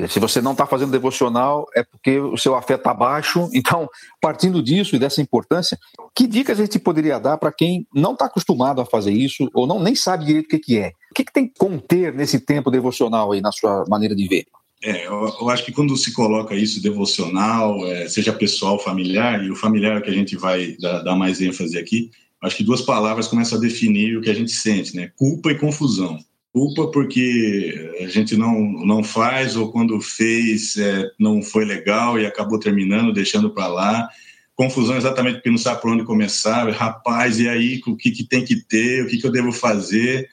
Se 0.09 0.19
você 0.19 0.41
não 0.41 0.51
está 0.51 0.65
fazendo 0.65 0.91
devocional, 0.91 1.65
é 1.73 1.81
porque 1.81 2.19
o 2.19 2.35
seu 2.35 2.55
afeto 2.55 2.81
está 2.81 2.93
baixo. 2.93 3.47
Então, 3.57 3.89
partindo 4.21 4.61
disso 4.61 4.95
e 4.95 4.99
dessa 4.99 5.21
importância, 5.21 5.77
que 6.13 6.27
dicas 6.27 6.59
a 6.59 6.63
gente 6.63 6.77
poderia 6.77 7.19
dar 7.19 7.37
para 7.37 7.53
quem 7.53 7.87
não 7.93 8.11
está 8.11 8.25
acostumado 8.25 8.81
a 8.81 8.85
fazer 8.85 9.11
isso 9.11 9.49
ou 9.53 9.65
não 9.65 9.79
nem 9.79 9.95
sabe 9.95 10.25
direito 10.25 10.45
o 10.45 10.49
que, 10.49 10.59
que 10.59 10.77
é? 10.77 10.91
O 11.09 11.13
que, 11.15 11.23
que 11.23 11.31
tem 11.31 11.47
que 11.47 11.57
conter 11.57 12.13
nesse 12.13 12.39
tempo 12.41 12.69
devocional 12.69 13.31
aí, 13.31 13.39
na 13.39 13.51
sua 13.51 13.85
maneira 13.87 14.13
de 14.13 14.27
ver? 14.27 14.45
É, 14.83 15.07
eu, 15.07 15.35
eu, 15.41 15.49
acho 15.49 15.65
que 15.65 15.71
quando 15.71 15.97
se 15.97 16.13
coloca 16.13 16.55
isso 16.55 16.81
devocional, 16.81 17.85
é, 17.87 18.07
seja 18.07 18.31
pessoal, 18.31 18.77
familiar, 18.77 19.43
e 19.43 19.49
o 19.49 19.55
familiar 19.55 20.01
que 20.01 20.09
a 20.09 20.13
gente 20.13 20.35
vai 20.35 20.77
dar, 20.79 21.01
dar, 21.01 21.15
mais 21.15 21.41
ênfase 21.41 21.77
aqui, 21.77 22.11
acho 22.41 22.57
que 22.57 22.63
duas 22.63 22.81
palavras 22.81 23.27
começam 23.27 23.57
a 23.57 23.61
definir 23.61 24.17
o 24.17 24.21
que 24.21 24.29
a 24.29 24.35
gente 24.35 24.51
sente, 24.51 24.95
né? 24.95 25.11
Culpa 25.15 25.51
e 25.51 25.57
confusão. 25.57 26.19
Culpa 26.53 26.87
porque 26.87 27.91
a 27.99 28.07
gente 28.07 28.37
não, 28.37 28.61
não 28.61 29.03
faz, 29.03 29.55
ou 29.55 29.71
quando 29.71 29.99
fez 29.99 30.77
é, 30.77 31.09
não 31.19 31.41
foi 31.41 31.65
legal 31.65 32.19
e 32.19 32.25
acabou 32.25 32.59
terminando, 32.59 33.13
deixando 33.13 33.49
para 33.49 33.67
lá. 33.67 34.07
Confusão 34.55 34.97
exatamente 34.97 35.35
porque 35.35 35.51
não 35.51 35.57
sabe 35.57 35.81
por 35.81 35.91
onde 35.91 36.03
começar. 36.03 36.69
Rapaz, 36.71 37.39
e 37.39 37.49
aí, 37.49 37.81
o 37.85 37.95
que, 37.95 38.11
que 38.11 38.23
tem 38.23 38.43
que 38.43 38.55
ter? 38.55 39.03
O 39.03 39.07
que, 39.07 39.17
que 39.17 39.25
eu 39.25 39.31
devo 39.31 39.51
fazer? 39.51 40.29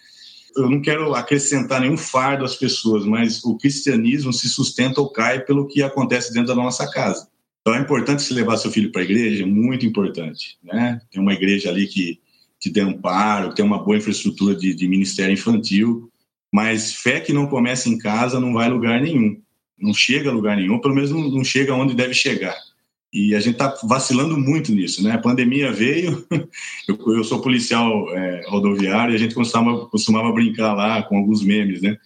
Eu 0.57 0.71
não 0.71 0.81
quero 0.81 1.15
acrescentar 1.15 1.81
nenhum 1.81 1.97
fardo 1.97 2.45
às 2.45 2.55
pessoas, 2.55 3.05
mas 3.05 3.43
o 3.45 3.57
cristianismo 3.57 4.33
se 4.33 4.49
sustenta 4.49 5.01
ou 5.01 5.11
cai 5.11 5.41
pelo 5.41 5.67
que 5.67 5.83
acontece 5.83 6.33
dentro 6.33 6.49
da 6.49 6.55
nossa 6.55 6.91
casa. 6.91 7.29
Então 7.61 7.75
é 7.75 7.81
importante 7.81 8.23
se 8.23 8.35
levar 8.35 8.57
seu 8.57 8.71
filho 8.71 8.93
para 8.93 9.01
a 9.01 9.05
igreja, 9.05 9.47
muito 9.47 9.87
importante. 9.87 10.59
Né? 10.63 11.01
Tem 11.11 11.21
uma 11.21 11.33
igreja 11.33 11.71
ali 11.71 11.87
que 11.87 12.21
te 12.61 12.71
dê 12.71 12.81
amparo, 12.81 13.55
tem 13.55 13.65
uma 13.65 13.83
boa 13.83 13.97
infraestrutura 13.97 14.55
de, 14.55 14.75
de 14.75 14.87
ministério 14.87 15.33
infantil, 15.33 16.11
mas 16.53 16.93
fé 16.93 17.21
que 17.21 17.33
não 17.33 17.47
começa 17.47 17.89
em 17.89 17.99
casa 17.99 18.39
não 18.39 18.53
vai 18.53 18.67
a 18.67 18.71
lugar 18.71 19.01
nenhum. 19.01 19.41
Não 19.79 19.93
chega 19.93 20.31
a 20.31 20.33
lugar 20.33 20.57
nenhum, 20.57 20.79
pelo 20.79 20.95
menos 20.95 21.11
não, 21.11 21.29
não 21.31 21.45
chega 21.45 21.75
onde 21.75 21.95
deve 21.95 22.15
chegar. 22.15 22.57
E 23.15 23.33
a 23.33 23.39
gente 23.39 23.53
está 23.53 23.73
vacilando 23.85 24.37
muito 24.37 24.75
nisso, 24.75 25.01
né? 25.01 25.13
A 25.13 25.19
pandemia 25.19 25.73
veio, 25.73 26.27
eu, 26.89 26.99
eu 27.15 27.23
sou 27.23 27.41
policial 27.41 28.13
é, 28.13 28.45
rodoviário 28.49 29.13
e 29.13 29.15
a 29.15 29.19
gente 29.19 29.37
costumava, 29.37 29.87
costumava 29.87 30.33
brincar 30.33 30.75
lá 30.75 31.01
com 31.05 31.17
alguns 31.17 31.41
memes, 31.41 31.81
né? 31.81 31.97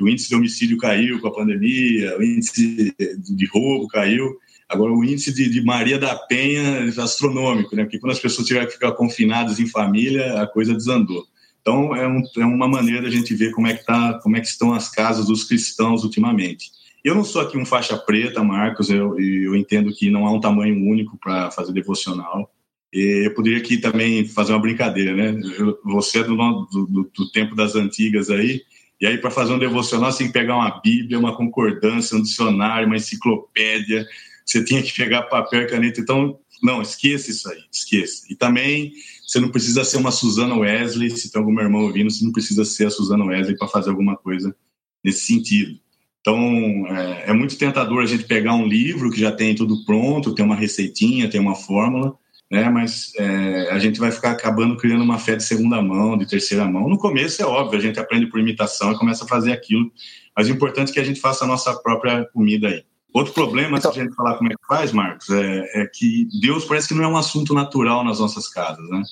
O 0.00 0.08
índice 0.08 0.30
de 0.30 0.34
homicídio 0.34 0.78
caiu 0.78 1.20
com 1.20 1.28
a 1.28 1.34
pandemia, 1.34 2.16
o 2.18 2.22
índice 2.22 2.94
de 2.98 3.46
roubo 3.46 3.86
caiu, 3.88 4.38
agora 4.66 4.90
o 4.90 5.04
índice 5.04 5.34
de, 5.34 5.50
de 5.50 5.62
Maria 5.62 5.98
da 5.98 6.16
Penha 6.16 6.62
é 6.62 7.00
astronômico, 7.00 7.76
né? 7.76 7.84
Porque 7.84 7.98
quando 7.98 8.12
as 8.12 8.18
pessoas 8.18 8.48
tiverem 8.48 8.66
que 8.66 8.72
ficar 8.72 8.92
confinadas 8.92 9.60
em 9.60 9.66
família, 9.66 10.40
a 10.40 10.46
coisa 10.46 10.72
desandou. 10.72 11.26
Então 11.60 11.94
é, 11.94 12.08
um, 12.08 12.22
é 12.38 12.46
uma 12.46 12.66
maneira 12.66 13.02
da 13.02 13.10
gente 13.10 13.34
ver 13.34 13.52
como 13.52 13.66
é 13.66 13.74
que 13.74 13.84
tá, 13.84 14.18
como 14.22 14.34
é 14.38 14.40
que 14.40 14.46
estão 14.46 14.72
as 14.72 14.88
casas 14.88 15.26
dos 15.26 15.44
cristãos 15.44 16.04
ultimamente. 16.04 16.70
Eu 17.04 17.14
não 17.14 17.22
sou 17.22 17.42
aqui 17.42 17.58
um 17.58 17.66
faixa 17.66 17.98
preta, 17.98 18.42
Marcos, 18.42 18.88
eu, 18.88 19.20
eu 19.20 19.54
entendo 19.54 19.92
que 19.92 20.10
não 20.10 20.26
há 20.26 20.32
um 20.32 20.40
tamanho 20.40 20.74
único 20.74 21.18
para 21.18 21.50
fazer 21.50 21.70
devocional. 21.74 22.50
E 22.90 23.26
eu 23.26 23.34
poderia 23.34 23.58
aqui 23.58 23.76
também 23.76 24.26
fazer 24.26 24.52
uma 24.52 24.60
brincadeira, 24.60 25.14
né? 25.14 25.38
Eu, 25.58 25.78
você 25.84 26.20
é 26.20 26.24
do, 26.24 26.34
do, 26.34 27.10
do, 27.14 27.30
tempo 27.30 27.54
das 27.54 27.74
antigas 27.74 28.30
aí, 28.30 28.62
e 28.98 29.06
aí 29.06 29.18
para 29.18 29.30
fazer 29.30 29.52
um 29.52 29.58
devocional 29.58 30.10
você 30.10 30.18
tem 30.18 30.28
que 30.28 30.32
pegar 30.32 30.56
uma 30.56 30.80
Bíblia, 30.80 31.18
uma 31.18 31.36
concordância, 31.36 32.16
um 32.16 32.22
dicionário, 32.22 32.86
uma 32.86 32.96
enciclopédia, 32.96 34.06
você 34.46 34.64
tinha 34.64 34.82
que 34.82 34.94
pegar 34.94 35.24
papel 35.24 35.62
e 35.62 35.66
caneta. 35.66 36.00
Então, 36.00 36.38
não, 36.62 36.80
esqueça 36.80 37.30
isso 37.30 37.50
aí, 37.50 37.60
esqueça. 37.70 38.24
E 38.30 38.34
também 38.34 38.92
você 39.26 39.38
não 39.40 39.50
precisa 39.50 39.84
ser 39.84 39.98
uma 39.98 40.10
Susana 40.10 40.56
Wesley, 40.56 41.10
se 41.10 41.30
tem 41.30 41.38
algum 41.38 41.60
irmão 41.60 41.82
ouvindo, 41.82 42.10
você 42.10 42.24
não 42.24 42.32
precisa 42.32 42.64
ser 42.64 42.86
a 42.86 42.90
Susana 42.90 43.26
Wesley 43.26 43.58
para 43.58 43.68
fazer 43.68 43.90
alguma 43.90 44.16
coisa 44.16 44.56
nesse 45.02 45.26
sentido. 45.26 45.83
Então, 46.24 46.86
é, 46.88 47.24
é, 47.26 47.32
muito 47.34 47.58
tentador 47.58 48.02
a 48.02 48.06
gente 48.06 48.24
pegar 48.24 48.54
um 48.54 48.66
livro 48.66 49.10
que 49.10 49.20
já 49.20 49.30
tem 49.30 49.54
tudo 49.54 49.84
pronto, 49.84 50.34
tem 50.34 50.42
uma 50.42 50.56
receitinha, 50.56 51.28
tem 51.28 51.38
uma 51.38 51.54
fórmula, 51.54 52.16
né? 52.50 52.70
Mas 52.70 53.12
é, 53.18 53.68
a 53.70 53.78
gente 53.78 54.00
vai 54.00 54.10
ficar 54.10 54.30
acabando 54.30 54.74
criando 54.78 55.04
uma 55.04 55.18
fé 55.18 55.36
de 55.36 55.44
segunda 55.44 55.82
mão, 55.82 56.16
de 56.16 56.26
terceira 56.26 56.64
mão. 56.64 56.88
No 56.88 56.96
começo 56.96 57.42
é 57.42 57.44
óbvio, 57.44 57.78
a 57.78 57.82
gente 57.82 58.00
aprende 58.00 58.26
por 58.26 58.40
imitação 58.40 58.92
e 58.92 58.98
começa 58.98 59.26
a 59.26 59.28
fazer 59.28 59.52
aquilo, 59.52 59.92
mas 60.34 60.48
o 60.48 60.52
importante 60.52 60.92
é 60.92 60.94
que 60.94 61.00
a 61.00 61.04
gente 61.04 61.20
faça 61.20 61.44
a 61.44 61.46
nossa 61.46 61.74
própria 61.82 62.24
comida 62.32 62.68
aí. 62.68 62.82
Outro 63.12 63.34
problema, 63.34 63.76
então... 63.76 63.92
de 63.92 64.00
a 64.00 64.04
gente 64.04 64.14
falar 64.14 64.36
como 64.38 64.50
é 64.50 64.54
que 64.54 64.66
faz, 64.66 64.92
Marcos, 64.92 65.28
é, 65.28 65.82
é, 65.82 65.86
que 65.86 66.26
Deus 66.40 66.64
parece 66.64 66.88
que 66.88 66.94
não 66.94 67.04
é 67.04 67.08
um 67.08 67.18
assunto 67.18 67.52
natural 67.52 68.02
nas 68.02 68.18
nossas 68.18 68.48
casas, 68.48 68.88
né? 68.88 69.02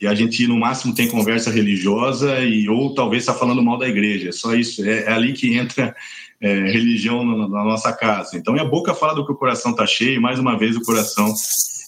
E 0.00 0.06
a 0.06 0.14
gente, 0.14 0.46
no 0.46 0.58
máximo, 0.58 0.94
tem 0.94 1.08
conversa 1.08 1.50
religiosa 1.50 2.40
e 2.40 2.68
ou 2.68 2.94
talvez 2.94 3.22
está 3.22 3.34
falando 3.34 3.62
mal 3.62 3.78
da 3.78 3.88
igreja. 3.88 4.28
É 4.28 4.32
só 4.32 4.54
isso. 4.54 4.84
É, 4.84 5.04
é 5.04 5.12
ali 5.12 5.32
que 5.32 5.56
entra 5.56 5.94
é, 6.40 6.54
religião 6.70 7.24
na, 7.24 7.48
na, 7.48 7.64
nossa 7.64 7.92
casa. 7.92 8.36
Então, 8.36 8.54
a 8.54 8.64
boca 8.64 8.94
fala 8.94 9.14
do 9.14 9.26
que 9.26 9.32
o 9.32 9.36
coração 9.36 9.72
está 9.72 9.86
cheio 9.86 10.16
e, 10.16 10.20
mais 10.20 10.38
uma 10.38 10.58
vez, 10.58 10.76
o 10.76 10.82
coração 10.82 11.32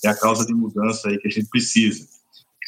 é 0.05 0.09
a 0.09 0.15
causa 0.15 0.45
de 0.45 0.53
mudança 0.53 1.09
aí 1.09 1.19
que 1.19 1.29
a 1.29 1.31
gente 1.31 1.49
precisa. 1.49 2.07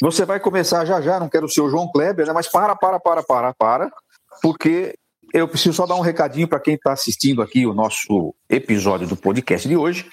Você 0.00 0.24
vai 0.24 0.40
começar 0.40 0.84
já 0.84 1.00
já, 1.00 1.18
não 1.18 1.28
quero 1.28 1.48
ser 1.48 1.60
o 1.60 1.70
João 1.70 1.90
Kleber, 1.90 2.26
né? 2.26 2.32
mas 2.32 2.48
para, 2.48 2.74
para, 2.74 2.98
para, 2.98 3.22
para, 3.22 3.54
para, 3.54 3.92
porque 4.40 4.96
eu 5.32 5.48
preciso 5.48 5.76
só 5.76 5.86
dar 5.86 5.94
um 5.94 6.00
recadinho 6.00 6.48
para 6.48 6.60
quem 6.60 6.74
está 6.74 6.92
assistindo 6.92 7.40
aqui 7.40 7.66
o 7.66 7.74
nosso 7.74 8.34
episódio 8.48 9.06
do 9.06 9.16
podcast 9.16 9.66
de 9.66 9.76
hoje, 9.76 10.06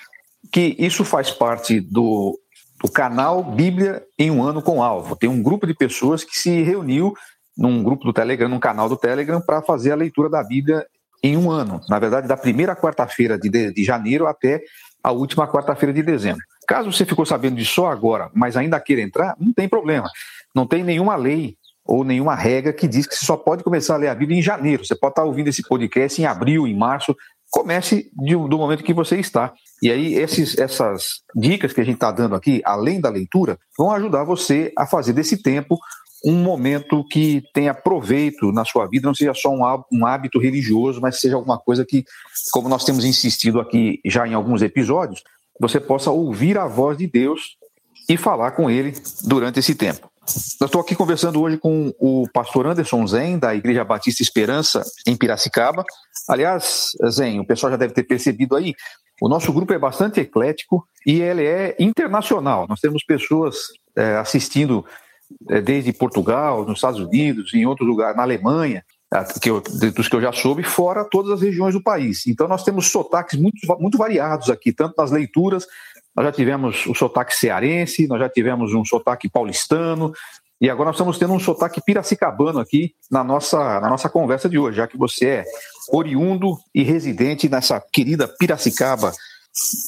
que 0.51 0.75
isso 0.79 1.03
faz 1.03 1.31
parte 1.31 1.79
do, 1.79 2.39
do 2.81 2.89
canal 2.89 3.43
Bíblia 3.43 4.03
em 4.17 4.31
um 4.31 4.43
ano 4.43 4.61
com 4.61 4.81
alvo. 4.81 5.15
Tem 5.15 5.29
um 5.29 5.43
grupo 5.43 5.67
de 5.67 5.73
pessoas 5.73 6.23
que 6.23 6.39
se 6.39 6.61
reuniu 6.61 7.13
num 7.57 7.83
grupo 7.83 8.05
do 8.05 8.13
Telegram, 8.13 8.47
num 8.47 8.59
canal 8.59 8.87
do 8.87 8.95
Telegram, 8.95 9.41
para 9.41 9.61
fazer 9.61 9.91
a 9.91 9.95
leitura 9.95 10.29
da 10.29 10.41
Bíblia 10.43 10.85
em 11.23 11.37
um 11.37 11.51
ano. 11.51 11.81
Na 11.89 11.99
verdade, 11.99 12.27
da 12.27 12.37
primeira 12.37 12.75
quarta-feira 12.75 13.37
de, 13.37 13.49
de, 13.49 13.73
de 13.73 13.83
janeiro 13.83 14.27
até 14.27 14.61
a 15.03 15.11
última 15.11 15.47
quarta-feira 15.47 15.93
de 15.93 16.03
dezembro. 16.03 16.41
Caso 16.67 16.91
você 16.91 17.05
ficou 17.05 17.25
sabendo 17.25 17.55
disso 17.55 17.73
só 17.75 17.87
agora, 17.87 18.29
mas 18.33 18.55
ainda 18.55 18.79
queira 18.79 19.01
entrar, 19.01 19.35
não 19.39 19.53
tem 19.53 19.67
problema. 19.67 20.09
Não 20.53 20.67
tem 20.67 20.83
nenhuma 20.83 21.15
lei 21.15 21.57
ou 21.85 22.03
nenhuma 22.03 22.35
regra 22.35 22.71
que 22.71 22.87
diz 22.87 23.07
que 23.07 23.15
você 23.15 23.25
só 23.25 23.35
pode 23.35 23.63
começar 23.63 23.95
a 23.95 23.97
ler 23.97 24.09
a 24.09 24.15
Bíblia 24.15 24.37
em 24.37 24.43
janeiro. 24.43 24.85
Você 24.85 24.95
pode 24.95 25.13
estar 25.13 25.23
ouvindo 25.23 25.47
esse 25.47 25.63
podcast 25.63 26.21
em 26.21 26.25
abril, 26.25 26.67
em 26.67 26.77
março. 26.77 27.15
Comece 27.49 28.11
de, 28.15 28.35
do 28.35 28.57
momento 28.59 28.83
que 28.83 28.93
você 28.93 29.17
está. 29.17 29.51
E 29.81 29.89
aí, 29.89 30.13
esses, 30.13 30.55
essas 30.59 31.21
dicas 31.35 31.73
que 31.73 31.81
a 31.81 31.83
gente 31.83 31.95
está 31.95 32.11
dando 32.11 32.35
aqui, 32.35 32.61
além 32.63 33.01
da 33.01 33.09
leitura, 33.09 33.57
vão 33.75 33.91
ajudar 33.91 34.23
você 34.23 34.71
a 34.77 34.85
fazer 34.85 35.13
desse 35.13 35.41
tempo 35.41 35.79
um 36.25 36.35
momento 36.43 37.03
que 37.03 37.43
tenha 37.53 37.73
proveito 37.73 38.51
na 38.51 38.65
sua 38.65 38.87
vida, 38.87 39.07
não 39.07 39.15
seja 39.15 39.33
só 39.33 39.49
um 39.49 40.05
hábito 40.05 40.39
religioso, 40.39 40.99
mas 40.99 41.19
seja 41.19 41.35
alguma 41.35 41.57
coisa 41.57 41.85
que, 41.85 42.03
como 42.51 42.67
nós 42.67 42.83
temos 42.83 43.05
insistido 43.05 43.59
aqui 43.59 43.99
já 44.05 44.27
em 44.27 44.33
alguns 44.33 44.61
episódios, 44.61 45.23
você 45.59 45.79
possa 45.79 46.11
ouvir 46.11 46.57
a 46.57 46.67
voz 46.67 46.97
de 46.97 47.07
Deus 47.07 47.57
e 48.07 48.17
falar 48.17 48.51
com 48.51 48.69
ele 48.69 48.93
durante 49.23 49.59
esse 49.59 49.75
tempo. 49.75 50.09
Eu 50.59 50.65
estou 50.65 50.81
aqui 50.81 50.95
conversando 50.95 51.41
hoje 51.41 51.57
com 51.57 51.91
o 51.99 52.27
pastor 52.31 52.67
Anderson 52.67 53.05
Zen, 53.07 53.39
da 53.39 53.55
Igreja 53.55 53.83
Batista 53.83 54.21
Esperança, 54.21 54.83
em 55.07 55.15
Piracicaba. 55.15 55.83
Aliás, 56.27 56.91
Zen, 57.09 57.39
o 57.39 57.45
pessoal 57.45 57.71
já 57.71 57.77
deve 57.77 57.93
ter 57.93 58.03
percebido 58.03 58.55
aí, 58.55 58.75
o 59.21 59.27
nosso 59.27 59.51
grupo 59.51 59.73
é 59.73 59.79
bastante 59.79 60.19
eclético 60.19 60.87
e 61.05 61.19
ele 61.21 61.45
é 61.45 61.75
internacional. 61.79 62.65
Nós 62.69 62.79
temos 62.79 63.03
pessoas 63.03 63.57
é, 63.95 64.15
assistindo 64.17 64.85
desde 65.63 65.93
Portugal, 65.93 66.65
nos 66.65 66.77
Estados 66.77 66.99
Unidos, 66.99 67.53
em 67.53 67.65
outros 67.65 67.87
lugares, 67.87 68.15
na 68.15 68.23
Alemanha, 68.23 68.83
que 69.41 69.49
eu, 69.49 69.61
dos 69.61 70.07
que 70.07 70.15
eu 70.15 70.21
já 70.21 70.31
soube, 70.31 70.63
fora 70.63 71.03
todas 71.03 71.31
as 71.31 71.41
regiões 71.41 71.73
do 71.73 71.81
país. 71.81 72.27
Então 72.27 72.47
nós 72.47 72.63
temos 72.63 72.91
sotaques 72.91 73.39
muito, 73.39 73.57
muito 73.79 73.97
variados 73.97 74.49
aqui, 74.49 74.71
tanto 74.71 74.95
nas 74.97 75.11
leituras 75.11 75.65
nós 76.15 76.25
já 76.25 76.31
tivemos 76.33 76.85
o 76.85 76.93
sotaque 76.93 77.33
cearense, 77.33 78.07
nós 78.07 78.19
já 78.19 78.27
tivemos 78.27 78.73
um 78.73 78.83
sotaque 78.83 79.29
paulistano, 79.29 80.11
e 80.59 80.69
agora 80.69 80.87
nós 80.87 80.95
estamos 80.95 81.17
tendo 81.17 81.31
um 81.31 81.39
sotaque 81.39 81.81
piracicabano 81.81 82.59
aqui 82.59 82.93
na 83.09 83.23
nossa, 83.23 83.79
na 83.79 83.89
nossa 83.89 84.09
conversa 84.09 84.49
de 84.49 84.59
hoje, 84.59 84.77
já 84.77 84.87
que 84.87 84.97
você 84.97 85.25
é 85.25 85.45
oriundo 85.91 86.57
e 86.75 86.83
residente 86.83 87.47
nessa 87.47 87.79
querida 87.79 88.27
Piracicaba, 88.27 89.13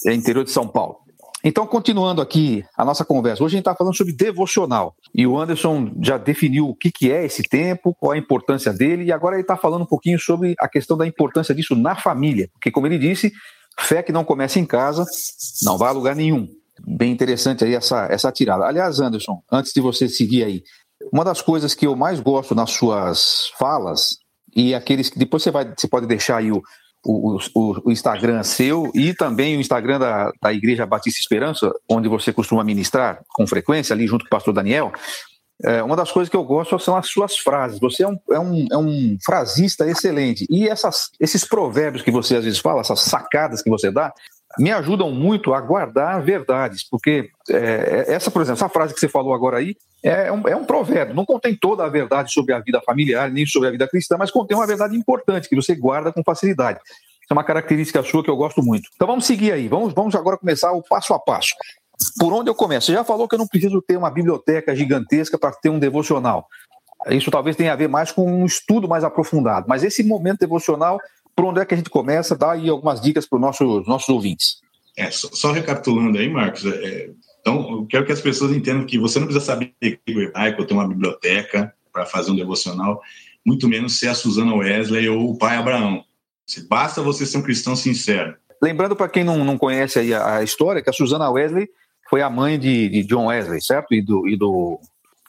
é, 0.07 0.13
interior 0.13 0.45
de 0.45 0.51
São 0.51 0.67
Paulo. 0.67 0.99
Então, 1.43 1.65
continuando 1.65 2.21
aqui 2.21 2.63
a 2.77 2.85
nossa 2.85 3.03
conversa, 3.03 3.43
hoje 3.43 3.55
a 3.55 3.57
gente 3.57 3.61
está 3.61 3.75
falando 3.75 3.95
sobre 3.95 4.13
devocional. 4.13 4.95
E 5.13 5.25
o 5.25 5.39
Anderson 5.39 5.91
já 6.01 6.17
definiu 6.17 6.69
o 6.69 6.75
que, 6.75 6.91
que 6.91 7.11
é 7.11 7.25
esse 7.25 7.41
tempo, 7.43 7.95
qual 7.99 8.11
a 8.11 8.17
importância 8.17 8.71
dele, 8.71 9.05
e 9.05 9.11
agora 9.11 9.35
ele 9.35 9.41
está 9.41 9.57
falando 9.57 9.81
um 9.81 9.87
pouquinho 9.87 10.19
sobre 10.19 10.55
a 10.59 10.67
questão 10.67 10.95
da 10.95 11.07
importância 11.07 11.55
disso 11.55 11.75
na 11.75 11.95
família. 11.95 12.49
Porque, 12.53 12.69
como 12.69 12.85
ele 12.85 12.99
disse, 12.99 13.31
Fé 13.79 14.03
que 14.03 14.11
não 14.11 14.23
começa 14.23 14.59
em 14.59 14.65
casa 14.65 15.05
não 15.63 15.77
vai 15.77 15.89
a 15.89 15.93
lugar 15.93 16.15
nenhum. 16.15 16.47
Bem 16.85 17.11
interessante 17.11 17.63
aí 17.63 17.75
essa, 17.75 18.07
essa 18.07 18.31
tirada. 18.31 18.65
Aliás, 18.65 18.99
Anderson, 18.99 19.41
antes 19.51 19.71
de 19.73 19.81
você 19.81 20.09
seguir 20.09 20.43
aí, 20.43 20.63
uma 21.11 21.23
das 21.23 21.41
coisas 21.41 21.73
que 21.73 21.85
eu 21.85 21.95
mais 21.95 22.19
gosto 22.19 22.53
nas 22.53 22.71
suas 22.71 23.51
falas, 23.57 24.17
e 24.55 24.73
aqueles 24.75 25.09
que 25.09 25.17
depois 25.17 25.43
você, 25.43 25.51
vai, 25.51 25.73
você 25.75 25.87
pode 25.87 26.05
deixar 26.05 26.37
aí 26.37 26.51
o, 26.51 26.61
o, 27.03 27.37
o, 27.55 27.81
o, 27.85 27.91
Instagram 27.91 28.43
seu 28.43 28.91
e 28.93 29.13
também 29.13 29.57
o 29.57 29.61
Instagram 29.61 29.99
da, 29.99 30.31
da 30.41 30.53
Igreja 30.53 30.85
Batista 30.85 31.19
Esperança, 31.19 31.71
onde 31.89 32.07
você 32.07 32.31
costuma 32.31 32.63
ministrar 32.63 33.21
com 33.29 33.47
frequência, 33.47 33.93
ali 33.93 34.07
junto 34.07 34.23
com 34.23 34.27
o 34.27 34.31
pastor 34.31 34.53
Daniel. 34.53 34.91
É, 35.63 35.83
uma 35.83 35.95
das 35.95 36.11
coisas 36.11 36.29
que 36.29 36.35
eu 36.35 36.43
gosto 36.43 36.77
são 36.79 36.95
as 36.95 37.07
suas 37.07 37.37
frases. 37.37 37.79
Você 37.79 38.03
é 38.03 38.07
um, 38.07 38.17
é 38.31 38.39
um, 38.39 38.67
é 38.71 38.77
um 38.77 39.17
frasista 39.23 39.87
excelente. 39.87 40.45
E 40.49 40.67
essas, 40.67 41.09
esses 41.19 41.45
provérbios 41.45 42.03
que 42.03 42.11
você 42.11 42.35
às 42.35 42.43
vezes 42.43 42.59
fala, 42.59 42.81
essas 42.81 43.01
sacadas 43.01 43.61
que 43.61 43.69
você 43.69 43.91
dá, 43.91 44.11
me 44.57 44.71
ajudam 44.71 45.11
muito 45.11 45.53
a 45.53 45.61
guardar 45.61 46.21
verdades. 46.21 46.83
Porque 46.83 47.29
é, 47.49 48.05
essa, 48.07 48.29
por 48.31 48.41
exemplo, 48.41 48.59
essa 48.59 48.69
frase 48.69 48.93
que 48.93 48.99
você 48.99 49.07
falou 49.07 49.33
agora 49.33 49.57
aí 49.57 49.75
é 50.03 50.31
um, 50.31 50.47
é 50.47 50.55
um 50.55 50.65
provérbio. 50.65 51.15
Não 51.15 51.25
contém 51.25 51.55
toda 51.55 51.85
a 51.85 51.89
verdade 51.89 52.31
sobre 52.31 52.53
a 52.53 52.59
vida 52.59 52.81
familiar, 52.81 53.29
nem 53.29 53.45
sobre 53.45 53.69
a 53.69 53.71
vida 53.71 53.87
cristã, 53.87 54.17
mas 54.17 54.31
contém 54.31 54.57
uma 54.57 54.67
verdade 54.67 54.95
importante 54.95 55.47
que 55.47 55.55
você 55.55 55.75
guarda 55.75 56.11
com 56.11 56.23
facilidade. 56.23 56.79
Isso 56.85 57.31
é 57.31 57.33
uma 57.33 57.43
característica 57.43 58.03
sua 58.03 58.23
que 58.23 58.29
eu 58.29 58.35
gosto 58.35 58.61
muito. 58.63 58.89
Então 58.95 59.07
vamos 59.07 59.25
seguir 59.25 59.51
aí. 59.51 59.67
Vamos, 59.67 59.93
vamos 59.93 60.15
agora 60.15 60.37
começar 60.37 60.71
o 60.71 60.81
passo 60.81 61.13
a 61.13 61.19
passo. 61.19 61.53
Por 62.19 62.33
onde 62.33 62.49
eu 62.49 62.55
começo? 62.55 62.87
Você 62.87 62.93
já 62.93 63.03
falou 63.03 63.27
que 63.27 63.35
eu 63.35 63.39
não 63.39 63.47
preciso 63.47 63.81
ter 63.81 63.95
uma 63.95 64.09
biblioteca 64.09 64.75
gigantesca 64.75 65.37
para 65.37 65.51
ter 65.51 65.69
um 65.69 65.79
devocional. 65.79 66.47
Isso 67.09 67.31
talvez 67.31 67.55
tenha 67.55 67.73
a 67.73 67.75
ver 67.75 67.87
mais 67.87 68.11
com 68.11 68.25
um 68.25 68.45
estudo 68.45 68.87
mais 68.87 69.03
aprofundado. 69.03 69.65
Mas 69.67 69.83
esse 69.83 70.03
momento 70.03 70.39
devocional, 70.39 70.99
por 71.41 71.47
onde 71.47 71.59
é 71.59 71.65
que 71.65 71.73
a 71.73 71.77
gente 71.77 71.89
começa? 71.89 72.37
Dá 72.37 72.51
aí 72.51 72.69
algumas 72.69 73.01
dicas 73.01 73.25
para 73.25 73.37
os 73.37 73.41
nossos, 73.41 73.87
nossos 73.87 74.09
ouvintes. 74.09 74.61
É, 74.95 75.09
só, 75.09 75.27
só, 75.31 75.51
recapitulando 75.51 76.19
aí, 76.19 76.29
Marcos, 76.29 76.63
é, 76.65 77.09
então 77.39 77.71
eu 77.71 77.85
quero 77.87 78.05
que 78.05 78.11
as 78.11 78.21
pessoas 78.21 78.51
entendam 78.51 78.85
que 78.85 78.99
você 78.99 79.17
não 79.17 79.25
precisa 79.25 79.43
saber 79.43 79.73
grego 79.81 80.21
hebraico, 80.21 80.63
ter 80.65 80.75
uma 80.75 80.87
biblioteca 80.87 81.73
para 81.91 82.05
fazer 82.05 82.29
um 82.29 82.35
devocional, 82.35 83.01
muito 83.43 83.67
menos 83.67 83.97
ser 83.97 84.09
a 84.09 84.13
Susana 84.13 84.53
Wesley 84.53 85.09
ou 85.09 85.31
o 85.31 85.37
pai 85.37 85.57
Abraão. 85.57 86.03
Basta 86.69 87.01
você 87.01 87.25
ser 87.25 87.39
um 87.39 87.41
cristão 87.41 87.75
sincero. 87.75 88.35
Lembrando 88.61 88.95
para 88.95 89.09
quem 89.09 89.23
não, 89.23 89.43
não 89.43 89.57
conhece 89.57 89.97
aí 89.97 90.13
a, 90.13 90.37
a, 90.37 90.43
história, 90.43 90.83
que 90.83 90.91
a 90.91 90.93
Susana 90.93 91.31
Wesley 91.31 91.67
foi 92.07 92.21
a 92.21 92.29
mãe 92.29 92.59
de, 92.59 92.87
de 92.87 93.03
John 93.03 93.27
Wesley, 93.27 93.63
certo? 93.63 93.95
E 93.95 94.01
do, 94.01 94.27
e 94.27 94.37
do, 94.37 94.79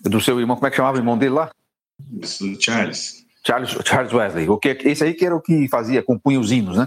do 0.02 0.20
seu 0.20 0.38
irmão, 0.38 0.56
como 0.56 0.66
é 0.66 0.70
que 0.70 0.76
chamava 0.76 0.98
o 0.98 1.00
irmão 1.00 1.16
dele 1.16 1.32
lá? 1.36 1.50
Isso, 2.20 2.60
Charles. 2.60 3.21
Charles. 3.46 3.76
Charles 3.84 4.12
Wesley. 4.12 4.48
O 4.48 4.58
que, 4.58 4.68
esse 4.84 5.04
aí 5.04 5.14
que 5.14 5.24
era 5.24 5.34
o 5.34 5.40
que 5.40 5.68
fazia, 5.68 6.02
compunha 6.02 6.40
os 6.40 6.52
hinos, 6.52 6.76
né? 6.76 6.86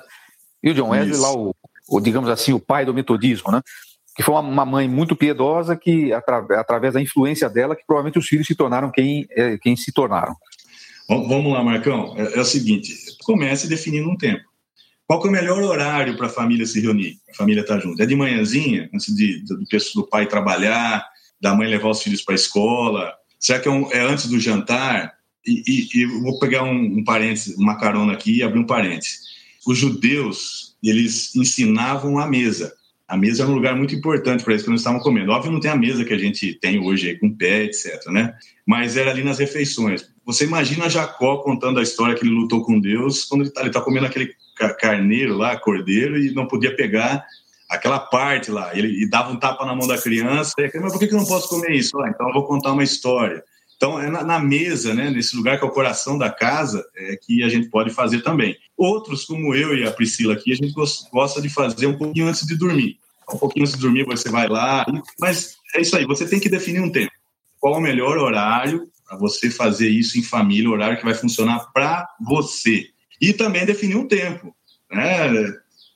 E 0.64 0.72
o 0.72 0.74
John 0.74 0.90
Wesley 0.90 1.12
Isso. 1.12 1.22
lá, 1.22 1.34
o, 1.34 1.56
o, 1.88 2.00
digamos 2.00 2.30
assim, 2.30 2.54
o 2.54 2.60
pai 2.60 2.86
do 2.86 2.94
metodismo, 2.94 3.52
né? 3.52 3.62
Que 4.16 4.24
foi 4.24 4.34
uma, 4.34 4.42
uma 4.42 4.66
mãe 4.66 4.88
muito 4.88 5.16
piedosa 5.16 5.76
que, 5.76 6.14
atra, 6.14 6.46
através 6.60 6.94
da 6.94 7.02
influência 7.02 7.50
dela, 7.50 7.76
que 7.76 7.84
provavelmente 7.86 8.18
os 8.18 8.28
filhos 8.28 8.48
se 8.48 8.56
tornaram 8.56 8.92
quem, 8.92 9.28
é, 9.32 9.58
quem 9.58 9.76
se 9.76 9.92
tornaram. 9.92 10.36
Vamos 11.08 11.54
lá, 11.54 11.64
Marcão. 11.64 12.16
É, 12.18 12.38
é 12.38 12.42
o 12.42 12.46
seguinte, 12.46 12.94
comece 13.24 13.68
definindo 13.68 14.10
um 14.10 14.18
tempo. 14.18 14.44
Qual 15.08 15.22
que 15.22 15.28
é 15.28 15.30
o 15.30 15.34
melhor 15.34 15.62
horário 15.62 16.18
para 16.18 16.28
a 16.28 16.30
família 16.30 16.66
se 16.66 16.82
reunir? 16.82 17.20
A 17.30 17.36
família 17.36 17.62
estar 17.62 17.76
tá 17.76 17.80
junto. 17.80 18.02
É 18.02 18.06
de 18.06 18.16
manhãzinha, 18.16 18.90
antes 18.94 19.14
de, 19.16 19.44
do, 19.44 19.60
do 19.96 20.08
pai 20.08 20.26
trabalhar, 20.26 21.06
da 21.40 21.54
mãe 21.54 21.68
levar 21.68 21.90
os 21.90 22.02
filhos 22.02 22.24
para 22.24 22.34
a 22.34 22.36
escola? 22.36 23.14
Será 23.40 23.60
que 23.60 23.68
é, 23.68 23.72
um, 23.72 23.92
é, 23.92 24.00
antes 24.00 24.28
do 24.28 24.40
jantar? 24.40 25.15
E, 25.46 25.64
e, 25.68 26.02
e 26.02 26.06
vou 26.06 26.40
pegar 26.40 26.64
um, 26.64 27.00
um 27.00 27.04
parênteses, 27.04 27.56
uma 27.58 27.78
carona 27.78 28.14
aqui 28.14 28.38
e 28.38 28.44
abrir 28.44 28.60
um 28.60 28.66
parênteses. 28.66 29.20
Os 29.66 29.78
judeus, 29.78 30.76
eles 30.84 31.36
ensinavam 31.36 32.20
a 32.20 32.28
mesa. 32.28 32.74
A 33.08 33.16
mesa 33.16 33.44
era 33.44 33.52
um 33.52 33.56
lugar 33.56 33.76
muito 33.76 33.94
importante 33.94 34.44
para 34.44 34.54
eles 34.54 34.64
que 34.64 34.70
eles 34.70 34.82
estavam 34.82 35.00
comendo. 35.00 35.32
Óbvio, 35.32 35.52
não 35.52 35.60
tem 35.60 35.70
a 35.70 35.76
mesa 35.76 36.04
que 36.04 36.14
a 36.14 36.18
gente 36.18 36.54
tem 36.56 36.80
hoje 36.80 37.10
aí, 37.10 37.20
com 37.20 37.30
pé, 37.30 37.64
etc. 37.66 38.08
Né? 38.08 38.34
Mas 38.66 38.98
era 38.98 39.12
ali 39.12 39.24
nas 39.24 39.38
refeições. 39.38 40.10
Você 40.26 40.46
imagina 40.46 40.90
Jacó 40.90 41.38
contando 41.38 41.80
a 41.80 41.84
história 41.84 42.16
que 42.16 42.26
ele 42.26 42.34
lutou 42.34 42.66
com 42.66 42.80
Deus 42.80 43.26
quando 43.26 43.42
ele 43.42 43.50
está 43.50 43.70
tá 43.70 43.82
comendo 43.82 44.08
aquele 44.08 44.34
carneiro 44.80 45.38
lá, 45.38 45.56
cordeiro, 45.56 46.18
e 46.18 46.34
não 46.34 46.48
podia 46.48 46.76
pegar 46.76 47.24
aquela 47.70 48.00
parte 48.00 48.50
lá. 48.50 48.76
Ele 48.76 49.08
dava 49.08 49.32
um 49.32 49.38
tapa 49.38 49.66
na 49.66 49.76
mão 49.76 49.88
da 49.88 49.98
criança, 49.98 50.54
e 50.58 50.80
mas 50.80 50.92
por 50.92 51.00
que, 51.00 51.08
que 51.08 51.14
eu 51.14 51.20
não 51.20 51.26
posso 51.26 51.48
comer 51.50 51.72
isso? 51.72 52.00
Ah, 52.00 52.10
então 52.10 52.28
eu 52.28 52.34
vou 52.34 52.48
contar 52.48 52.72
uma 52.72 52.84
história. 52.84 53.44
Então, 53.76 54.00
é 54.00 54.10
na, 54.10 54.24
na, 54.24 54.40
mesa, 54.40 54.94
né, 54.94 55.10
nesse 55.10 55.36
lugar 55.36 55.58
que 55.58 55.66
é 55.66 55.68
o 55.68 55.72
coração 55.72 56.18
da 56.18 56.30
casa, 56.30 56.86
é 56.96 57.18
que 57.18 57.44
a 57.44 57.50
gente 57.50 57.70
pode 57.70 57.90
fazer 57.90 58.22
também. 58.22 58.56
Outros, 58.78 59.26
como 59.26 59.54
eu 59.54 59.76
e 59.76 59.86
a 59.86 59.92
Priscila 59.92 60.34
aqui, 60.34 60.52
a 60.52 60.56
gente 60.56 60.74
gosta 61.12 61.42
de 61.42 61.50
fazer 61.50 61.88
um 61.88 61.98
pouquinho 61.98 62.28
antes 62.28 62.46
de 62.46 62.56
dormir. 62.56 62.98
Um 63.32 63.38
pouquinho 63.38 63.64
antes 63.64 63.76
de 63.76 63.82
dormir, 63.82 64.06
você 64.06 64.30
vai 64.30 64.48
lá. 64.48 64.86
Mas 65.20 65.58
é 65.76 65.82
isso 65.82 65.96
aí, 65.96 66.06
você 66.06 66.26
tem 66.28 66.40
que 66.40 66.50
definir 66.50 66.80
um 66.80 66.92
tempo. 66.92 67.12
Qual 67.60 67.76
o 67.76 67.82
melhor 67.82 68.18
horário 68.18 68.90
para 69.06 69.18
você 69.18 69.50
fazer 69.50 69.88
isso 69.88 70.18
em 70.18 70.24
família, 70.24 70.70
horário 70.70 70.98
que 70.98 71.06
vai 71.06 71.14
funcionar 71.14 71.72
para 71.72 72.08
você. 72.20 72.88
E 73.22 73.32
também 73.32 73.66
definir 73.66 73.96
um 73.96 74.08
tempo. 74.08 74.54
Né? 74.92 75.30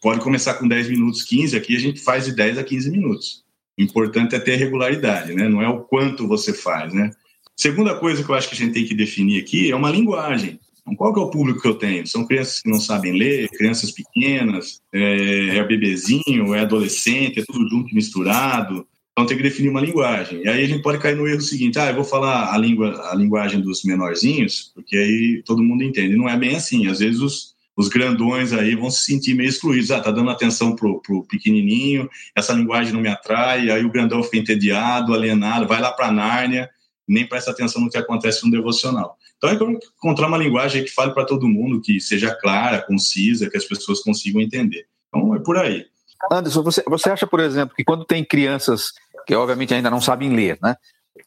Pode 0.01 0.21
começar 0.21 0.53
com 0.53 0.67
10 0.67 0.89
minutos, 0.89 1.23
15, 1.23 1.57
aqui 1.57 1.75
a 1.75 1.79
gente 1.79 1.99
faz 1.99 2.25
de 2.25 2.35
10 2.35 2.59
a 2.59 2.63
15 2.63 2.91
minutos. 2.91 3.43
O 3.77 3.81
importante 3.81 4.35
é 4.35 4.39
ter 4.39 4.55
regularidade, 4.55 5.33
né? 5.33 5.49
não 5.49 5.61
é 5.61 5.67
o 5.67 5.81
quanto 5.81 6.27
você 6.27 6.53
faz. 6.53 6.93
Né? 6.93 7.11
Segunda 7.59 7.93
coisa 7.93 8.23
que 8.23 8.29
eu 8.29 8.35
acho 8.35 8.47
que 8.47 8.55
a 8.55 8.57
gente 8.57 8.71
tem 8.71 8.85
que 8.85 8.95
definir 8.95 9.41
aqui 9.41 9.69
é 9.69 9.75
uma 9.75 9.91
linguagem. 9.91 10.57
Então, 10.79 10.95
qual 10.95 11.13
que 11.13 11.19
é 11.19 11.23
o 11.23 11.29
público 11.29 11.61
que 11.61 11.67
eu 11.67 11.75
tenho? 11.75 12.07
São 12.07 12.25
crianças 12.25 12.61
que 12.61 12.69
não 12.69 12.79
sabem 12.79 13.11
ler, 13.11 13.49
crianças 13.49 13.91
pequenas, 13.91 14.79
é, 14.93 15.57
é 15.57 15.63
bebezinho, 15.65 16.55
é 16.55 16.61
adolescente, 16.61 17.41
é 17.41 17.43
tudo 17.45 17.69
junto, 17.69 17.93
misturado. 17.93 18.87
Então 19.11 19.25
tem 19.25 19.35
que 19.35 19.43
definir 19.43 19.67
uma 19.67 19.81
linguagem. 19.81 20.41
E 20.41 20.47
aí 20.47 20.63
a 20.63 20.67
gente 20.69 20.81
pode 20.81 20.99
cair 20.99 21.17
no 21.17 21.27
erro 21.27 21.41
seguinte: 21.41 21.77
ah, 21.77 21.89
eu 21.89 21.95
vou 21.95 22.05
falar 22.05 22.53
a, 22.53 22.57
língua, 22.57 23.11
a 23.11 23.13
linguagem 23.13 23.59
dos 23.59 23.83
menorzinhos, 23.83 24.71
porque 24.73 24.95
aí 24.95 25.43
todo 25.45 25.61
mundo 25.61 25.83
entende. 25.83 26.15
Não 26.15 26.29
é 26.29 26.37
bem 26.37 26.55
assim. 26.55 26.87
Às 26.87 26.99
vezes 26.99 27.19
os, 27.19 27.55
os 27.75 27.89
grandões 27.89 28.53
aí 28.53 28.73
vão 28.73 28.89
se 28.89 29.03
sentir 29.03 29.33
meio 29.33 29.49
excluídos. 29.49 29.91
Ah, 29.91 29.99
tá 29.99 30.11
dando 30.11 30.29
atenção 30.29 30.77
pro, 30.77 31.01
pro 31.01 31.25
pequenininho, 31.25 32.09
essa 32.33 32.53
linguagem 32.53 32.93
não 32.93 33.01
me 33.01 33.09
atrai, 33.09 33.69
aí 33.69 33.83
o 33.83 33.91
grandão 33.91 34.23
fica 34.23 34.37
entediado, 34.37 35.13
alienado, 35.13 35.67
vai 35.67 35.81
lá 35.81 35.91
para 35.91 36.09
Nárnia 36.09 36.69
nem 37.09 37.27
presta 37.27 37.51
atenção 37.51 37.81
no 37.81 37.89
que 37.89 37.97
acontece 37.97 38.45
no 38.45 38.51
devocional. 38.51 39.17
Então, 39.37 39.49
é 39.49 39.53
encontrar 39.53 40.27
uma 40.27 40.37
linguagem 40.37 40.83
que 40.83 40.91
fale 40.91 41.13
para 41.13 41.25
todo 41.25 41.47
mundo, 41.47 41.81
que 41.81 41.99
seja 41.99 42.35
clara, 42.35 42.81
concisa, 42.81 43.49
que 43.49 43.57
as 43.57 43.65
pessoas 43.65 44.01
consigam 44.01 44.41
entender. 44.41 44.85
Então, 45.07 45.35
é 45.35 45.39
por 45.39 45.57
aí. 45.57 45.85
Anderson, 46.31 46.61
você, 46.61 46.83
você 46.85 47.09
acha, 47.09 47.25
por 47.25 47.39
exemplo, 47.39 47.75
que 47.75 47.83
quando 47.83 48.05
tem 48.05 48.23
crianças 48.23 48.91
que 49.25 49.35
obviamente 49.35 49.73
ainda 49.73 49.91
não 49.91 50.01
sabem 50.01 50.35
ler, 50.35 50.57
né? 50.61 50.75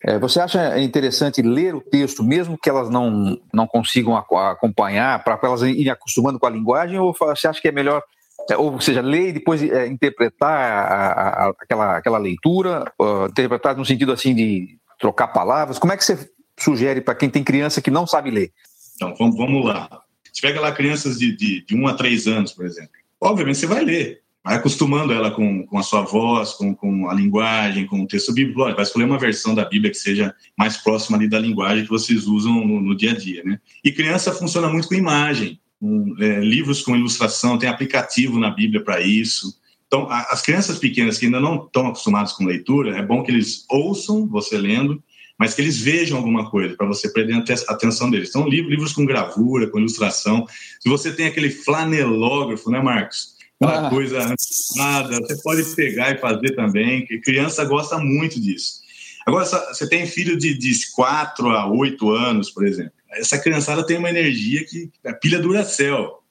É, 0.05 0.19
você 0.19 0.41
acha 0.41 0.81
interessante 0.81 1.41
ler 1.41 1.75
o 1.75 1.81
texto, 1.81 2.25
mesmo 2.25 2.59
que 2.59 2.69
elas 2.69 2.91
não, 2.91 3.39
não 3.53 3.67
consigam 3.67 4.17
acompanhar, 4.17 5.23
para 5.23 5.39
elas 5.43 5.63
irem 5.63 5.91
acostumando 5.91 6.39
com 6.41 6.47
a 6.47 6.51
linguagem, 6.51 6.99
ou 6.99 7.15
você 7.15 7.47
acha 7.47 7.61
que 7.61 7.69
é 7.69 7.73
melhor, 7.73 8.03
é, 8.51 8.57
ou 8.57 8.81
seja, 8.81 9.01
ler 9.01 9.29
e 9.29 9.33
depois 9.35 9.63
é, 9.63 9.87
interpretar 9.87 10.51
a, 10.51 11.47
a, 11.47 11.49
aquela, 11.61 11.97
aquela 11.97 12.19
leitura, 12.19 12.93
uh, 13.01 13.27
interpretar 13.27 13.77
no 13.77 13.85
sentido 13.85 14.11
assim 14.11 14.35
de 14.35 14.77
trocar 15.03 15.29
palavras? 15.29 15.81
Como 15.81 15.93
é 15.93 15.97
que 15.97 16.05
você 16.05 16.31
sugere 16.59 17.01
para 17.01 17.17
quem 17.17 17.29
tem 17.29 17.43
criança 17.43 17.83
que 17.83 17.91
não 17.91 18.07
sabe 18.07 18.31
ler? 18.31 18.53
Então, 18.95 19.13
vamos, 19.19 19.37
vamos 19.37 19.67
lá. 19.67 19.91
Você 20.33 20.41
pega 20.41 20.61
lá 20.61 20.71
crianças 20.71 21.19
de, 21.19 21.37
de, 21.37 21.67
de 21.67 21.75
1 21.75 21.89
a 21.89 21.95
3 21.95 22.27
anos, 22.29 22.53
por 22.53 22.65
exemplo. 22.65 22.93
Obviamente, 23.21 23.59
você 23.59 23.67
vai 23.67 23.85
ler. 23.85 24.23
Vai 24.45 24.57
acostumando 24.57 25.13
ela 25.13 25.31
com, 25.31 25.67
com 25.67 25.79
a 25.79 25.83
sua 25.83 26.03
voz, 26.03 26.53
com, 26.53 26.75
com 26.75 27.09
a 27.09 27.15
linguagem, 27.15 27.87
com 27.87 28.03
o 28.03 28.07
texto 28.07 28.33
bíblico. 28.33 28.61
Vai 28.61 28.83
escolher 28.83 29.05
uma 29.05 29.19
versão 29.19 29.55
da 29.55 29.65
Bíblia 29.65 29.91
que 29.91 29.99
seja 29.99 30.35
mais 30.57 30.77
próxima 30.77 31.19
ali 31.19 31.29
da 31.29 31.39
linguagem 31.39 31.85
que 31.85 31.91
vocês 31.91 32.27
usam 32.27 32.53
no, 32.53 32.81
no 32.81 32.97
dia 32.97 33.11
a 33.11 33.17
dia, 33.17 33.43
né? 33.45 33.61
E 33.85 33.93
criança 33.93 34.33
funciona 34.33 34.69
muito 34.69 34.89
com 34.89 34.95
imagem. 34.95 35.61
Com, 35.81 36.15
é, 36.21 36.41
livros 36.41 36.83
com 36.83 36.97
ilustração, 36.97 37.59
tem 37.59 37.69
aplicativo 37.69 38.39
na 38.39 38.51
Bíblia 38.51 38.83
para 38.83 39.01
isso. 39.01 39.61
Então, 39.93 40.09
as 40.11 40.41
crianças 40.41 40.79
pequenas 40.79 41.19
que 41.19 41.27
ainda 41.27 41.39
não 41.39 41.67
estão 41.67 41.89
acostumadas 41.89 42.33
com 42.33 42.47
leitura, 42.47 42.97
é 42.97 43.03
bom 43.03 43.23
que 43.23 43.31
eles 43.31 43.67
ouçam 43.69 44.27
você 44.27 44.57
lendo, 44.57 45.05
mas 45.39 45.53
que 45.53 45.61
eles 45.61 45.79
vejam 45.79 46.17
alguma 46.17 46.49
coisa 46.51 46.75
para 46.75 46.87
você 46.87 47.11
prender 47.11 47.37
a 47.37 47.73
atenção 47.73 48.11
deles. 48.11 48.31
Então, 48.31 48.49
livros 48.49 48.95
com 48.95 49.05
gravura, 49.05 49.67
com 49.67 49.79
ilustração. 49.79 50.47
Se 50.81 50.89
você 50.89 51.13
tem 51.13 51.27
aquele 51.27 51.51
flanelógrafo, 51.51 52.71
né, 52.71 52.81
Marcos? 52.81 53.35
Aquela 53.61 53.89
ah. 53.89 53.91
coisa 53.91 54.35
nada, 54.77 55.21
você 55.21 55.43
pode 55.43 55.63
pegar 55.77 56.13
e 56.13 56.19
fazer 56.19 56.57
também, 56.57 57.05
que 57.05 57.19
criança 57.19 57.63
gosta 57.63 57.99
muito 57.99 58.41
disso. 58.41 58.81
Agora, 59.27 59.45
você 59.45 59.87
tem 59.87 60.07
filho 60.07 60.39
de, 60.39 60.57
de 60.57 60.91
4 60.93 61.51
a 61.51 61.71
8 61.71 62.11
anos, 62.13 62.51
por 62.51 62.67
exemplo. 62.67 62.93
Essa 63.11 63.37
criançada 63.37 63.85
tem 63.85 63.99
uma 63.99 64.09
energia 64.09 64.65
que 64.65 64.91
a 65.05 65.13
pilha 65.13 65.39
dura 65.39 65.63
céu. 65.65 66.23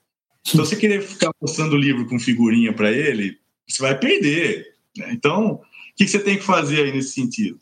Então, 0.47 0.65
você 0.65 0.75
querer 0.75 1.03
ficar 1.03 1.29
mostrando 1.39 1.73
o 1.73 1.79
livro 1.79 2.07
com 2.07 2.19
figurinha 2.19 2.73
para 2.73 2.91
ele, 2.91 3.39
você 3.73 3.81
vai 3.81 3.97
perder. 3.97 4.73
Né? 4.97 5.09
Então, 5.11 5.53
o 5.53 5.61
que 5.95 6.07
você 6.07 6.19
tem 6.19 6.37
que 6.37 6.43
fazer 6.43 6.83
aí 6.83 6.91
nesse 6.91 7.13
sentido? 7.13 7.59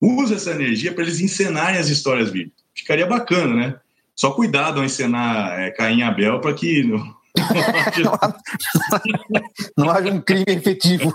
Usa 0.00 0.34
essa 0.34 0.50
energia 0.50 0.92
para 0.92 1.04
eles 1.04 1.20
encenarem 1.20 1.78
as 1.78 1.88
histórias 1.88 2.30
bíblicas. 2.30 2.62
Ficaria 2.74 3.06
bacana, 3.06 3.54
né? 3.54 3.78
Só 4.14 4.32
cuidado 4.32 4.78
ao 4.78 4.84
encenar 4.84 5.60
é, 5.60 5.70
Caim 5.70 5.98
e 5.98 6.02
Abel 6.02 6.40
para 6.40 6.54
que 6.54 6.82
não, 6.82 7.14
não 9.76 9.90
haja 9.90 10.12
um 10.12 10.20
crime 10.20 10.44
efetivo. 10.48 11.14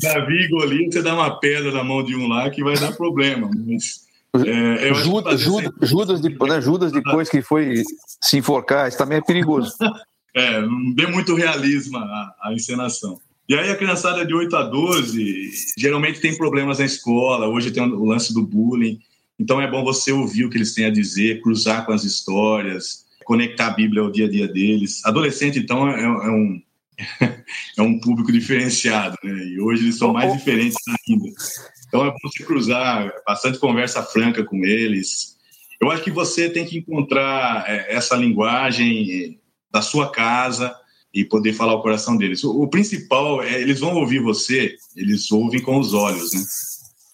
Davi 0.00 0.44
e 0.44 0.48
Golias, 0.48 0.94
você 0.94 1.02
dá 1.02 1.14
uma 1.14 1.38
pedra 1.38 1.72
na 1.72 1.82
mão 1.82 2.04
de 2.04 2.14
um 2.14 2.28
lá 2.28 2.50
que 2.50 2.62
vai 2.62 2.78
dar 2.78 2.92
problema. 2.92 3.50
Mas, 3.66 4.06
é, 4.46 4.94
Judas, 4.94 5.40
Judas, 5.40 5.88
Judas, 5.88 6.20
depois, 6.20 6.52
né, 6.52 6.60
Judas, 6.60 6.92
depois 6.92 7.28
que 7.28 7.40
foi 7.40 7.82
se 8.22 8.36
enforcar, 8.36 8.88
isso 8.88 8.98
também 8.98 9.18
é 9.18 9.22
perigoso. 9.22 9.72
É, 10.34 10.60
não 10.60 10.92
dê 10.92 11.06
muito 11.06 11.34
realismo 11.34 11.96
à, 11.96 12.34
à 12.42 12.52
encenação. 12.52 13.18
E 13.48 13.54
aí 13.54 13.70
a 13.70 13.76
criançada 13.76 14.26
de 14.26 14.34
8 14.34 14.54
a 14.56 14.62
12 14.64 15.50
geralmente 15.78 16.20
tem 16.20 16.36
problemas 16.36 16.80
na 16.80 16.84
escola, 16.84 17.48
hoje 17.48 17.70
tem 17.70 17.82
o 17.82 18.04
lance 18.04 18.34
do 18.34 18.46
bullying, 18.46 19.00
então 19.38 19.58
é 19.58 19.66
bom 19.66 19.82
você 19.82 20.12
ouvir 20.12 20.44
o 20.44 20.50
que 20.50 20.58
eles 20.58 20.74
têm 20.74 20.84
a 20.84 20.90
dizer, 20.90 21.40
cruzar 21.40 21.86
com 21.86 21.92
as 21.92 22.04
histórias, 22.04 23.06
conectar 23.24 23.68
a 23.68 23.70
Bíblia 23.70 24.02
ao 24.02 24.10
dia 24.10 24.26
a 24.26 24.30
dia 24.30 24.46
deles. 24.46 25.02
Adolescente, 25.02 25.58
então, 25.58 25.88
é, 25.88 26.02
é 26.02 26.30
um, 26.30 26.62
é 27.78 27.82
um 27.82 27.98
público 27.98 28.30
diferenciado, 28.30 29.16
né? 29.24 29.32
E 29.46 29.58
hoje 29.58 29.84
eles 29.84 29.96
são 29.96 30.12
mais 30.12 30.30
diferentes 30.30 30.76
ainda. 30.86 31.30
Então 31.86 32.04
é 32.04 32.10
bom 32.10 32.18
você 32.22 32.44
cruzar, 32.44 33.10
bastante 33.26 33.58
conversa 33.58 34.02
franca 34.02 34.44
com 34.44 34.62
eles. 34.62 35.38
Eu 35.80 35.90
acho 35.90 36.04
que 36.04 36.10
você 36.10 36.50
tem 36.50 36.66
que 36.66 36.76
encontrar 36.76 37.64
é, 37.66 37.94
essa 37.94 38.14
linguagem 38.14 39.40
da 39.70 39.80
sua 39.80 40.12
casa 40.12 40.74
e 41.12 41.24
poder 41.24 41.52
falar 41.52 41.74
o 41.74 41.82
coração 41.82 42.16
deles. 42.16 42.44
O, 42.44 42.62
o 42.62 42.68
principal 42.68 43.42
é 43.42 43.60
eles 43.60 43.80
vão 43.80 43.94
ouvir 43.94 44.20
você, 44.20 44.76
eles 44.96 45.30
ouvem 45.32 45.60
com 45.60 45.78
os 45.78 45.94
olhos, 45.94 46.32
né? 46.32 46.42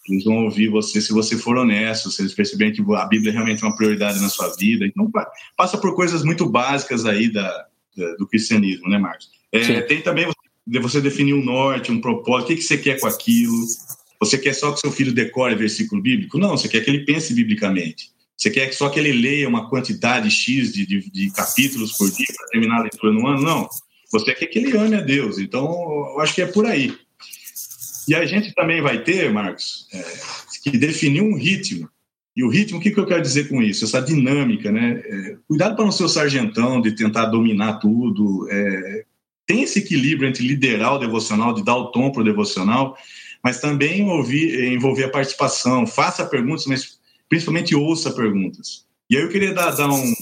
Eles 0.08 0.24
vão 0.24 0.44
ouvir 0.44 0.68
você 0.68 1.00
se 1.00 1.12
você 1.12 1.36
for 1.36 1.56
honesto, 1.56 2.10
se 2.10 2.20
eles 2.20 2.34
perceberem 2.34 2.74
que 2.74 2.82
a 2.94 3.06
Bíblia 3.06 3.30
é 3.30 3.32
realmente 3.32 3.62
uma 3.62 3.74
prioridade 3.74 4.20
na 4.20 4.28
sua 4.28 4.54
vida. 4.54 4.86
Então, 4.86 5.10
passa 5.56 5.78
por 5.78 5.94
coisas 5.94 6.22
muito 6.22 6.46
básicas 6.46 7.06
aí 7.06 7.32
da, 7.32 7.66
da 7.96 8.14
do 8.16 8.26
cristianismo, 8.26 8.88
né, 8.90 8.98
Marcos? 8.98 9.30
É, 9.50 9.80
tem 9.82 10.02
também 10.02 10.28
você 10.80 11.00
definir 11.00 11.32
um 11.32 11.42
norte, 11.42 11.90
um 11.90 12.00
propósito. 12.00 12.44
O 12.44 12.48
que, 12.48 12.56
que 12.56 12.62
você 12.62 12.76
quer 12.76 13.00
com 13.00 13.06
aquilo? 13.06 13.64
Você 14.20 14.36
quer 14.36 14.52
só 14.54 14.72
que 14.72 14.80
seu 14.80 14.92
filho 14.92 15.12
decore 15.12 15.54
versículo 15.54 16.02
bíblico? 16.02 16.38
Não, 16.38 16.50
você 16.50 16.68
quer 16.68 16.82
que 16.84 16.90
ele 16.90 17.04
pense 17.04 17.32
biblicamente. 17.32 18.12
Você 18.36 18.50
quer 18.50 18.72
só 18.72 18.88
que 18.88 18.98
ele 18.98 19.12
leia 19.12 19.48
uma 19.48 19.70
quantidade 19.70 20.30
X 20.30 20.72
de, 20.72 20.84
de, 20.84 21.10
de 21.10 21.30
capítulos 21.32 21.96
por 21.96 22.10
dia 22.10 22.26
para 22.36 22.46
terminar 22.48 22.78
a 22.78 22.82
leitura 22.82 23.12
no 23.12 23.26
ano? 23.26 23.42
Não. 23.42 23.68
Você 24.14 24.32
quer 24.32 24.46
que 24.46 24.60
ele 24.60 24.76
ame 24.76 24.94
a 24.94 25.00
Deus. 25.00 25.38
Então, 25.38 25.64
eu 26.14 26.20
acho 26.20 26.34
que 26.34 26.42
é 26.42 26.46
por 26.46 26.66
aí. 26.66 26.96
E 28.06 28.14
a 28.14 28.24
gente 28.24 28.54
também 28.54 28.80
vai 28.80 29.02
ter, 29.02 29.32
Marcos, 29.32 29.88
é, 29.92 30.04
que 30.62 30.78
definir 30.78 31.20
um 31.20 31.36
ritmo. 31.36 31.88
E 32.36 32.44
o 32.44 32.48
ritmo, 32.48 32.78
o 32.78 32.80
que, 32.80 32.92
que 32.92 32.98
eu 32.98 33.06
quero 33.06 33.22
dizer 33.22 33.48
com 33.48 33.60
isso? 33.60 33.84
Essa 33.84 34.00
dinâmica, 34.00 34.70
né? 34.70 35.02
É, 35.04 35.36
cuidado 35.48 35.74
para 35.74 35.84
não 35.84 35.92
ser 35.92 36.04
o 36.04 36.08
sargentão, 36.08 36.80
de 36.80 36.92
tentar 36.92 37.26
dominar 37.26 37.74
tudo. 37.74 38.48
É, 38.50 39.04
tem 39.46 39.62
esse 39.62 39.80
equilíbrio 39.80 40.28
entre 40.28 40.46
liderar 40.46 40.94
o 40.94 40.98
devocional, 40.98 41.52
de 41.52 41.64
dar 41.64 41.76
o 41.76 41.90
tom 41.90 42.12
para 42.12 42.22
o 42.22 42.24
devocional, 42.24 42.96
mas 43.42 43.60
também 43.60 44.08
ouvir, 44.08 44.72
envolver 44.72 45.04
a 45.04 45.10
participação. 45.10 45.86
Faça 45.86 46.24
perguntas, 46.24 46.66
mas 46.66 47.00
principalmente 47.28 47.74
ouça 47.74 48.12
perguntas. 48.12 48.84
E 49.10 49.16
aí 49.16 49.22
eu 49.22 49.28
queria 49.28 49.52
dar, 49.52 49.70
dar, 49.72 49.88
um, 49.88 50.14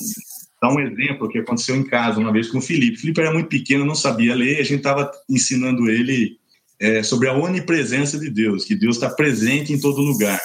dar 0.62 0.72
um 0.72 0.78
exemplo 0.78 1.28
que 1.28 1.40
aconteceu 1.40 1.74
em 1.74 1.82
casa 1.82 2.20
uma 2.20 2.32
vez 2.32 2.48
com 2.48 2.58
o 2.58 2.62
Felipe. 2.62 2.96
O 2.96 3.00
Felipe 3.00 3.20
era 3.20 3.32
muito 3.32 3.48
pequeno, 3.48 3.84
não 3.84 3.96
sabia 3.96 4.32
ler, 4.32 4.60
a 4.60 4.62
gente 4.62 4.76
estava 4.76 5.10
ensinando 5.28 5.90
ele 5.90 6.38
é, 6.78 7.02
sobre 7.02 7.28
a 7.28 7.34
onipresença 7.34 8.16
de 8.16 8.30
Deus, 8.30 8.64
que 8.64 8.76
Deus 8.76 8.94
está 8.94 9.10
presente 9.10 9.72
em 9.72 9.80
todo 9.80 10.00
lugar. 10.00 10.40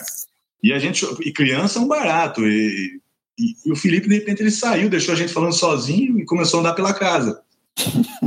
E 0.63 0.73
a 0.73 0.79
gente, 0.79 1.05
e 1.21 1.31
criança 1.31 1.77
é 1.77 1.81
um 1.83 1.87
barato. 1.87 2.47
E, 2.47 2.99
e, 3.37 3.53
e, 3.63 3.71
o 3.71 3.75
Felipe, 3.75 4.09
de 4.09 4.15
repente, 4.15 4.41
ele 4.41 4.49
saiu, 4.49 4.89
deixou 4.89 5.13
a 5.13 5.17
gente 5.17 5.31
falando 5.31 5.53
sozinho 5.53 6.19
e 6.19 6.25
começou 6.25 6.57
a 6.57 6.61
andar 6.61 6.73
pela 6.73 6.95
casa. 6.95 7.39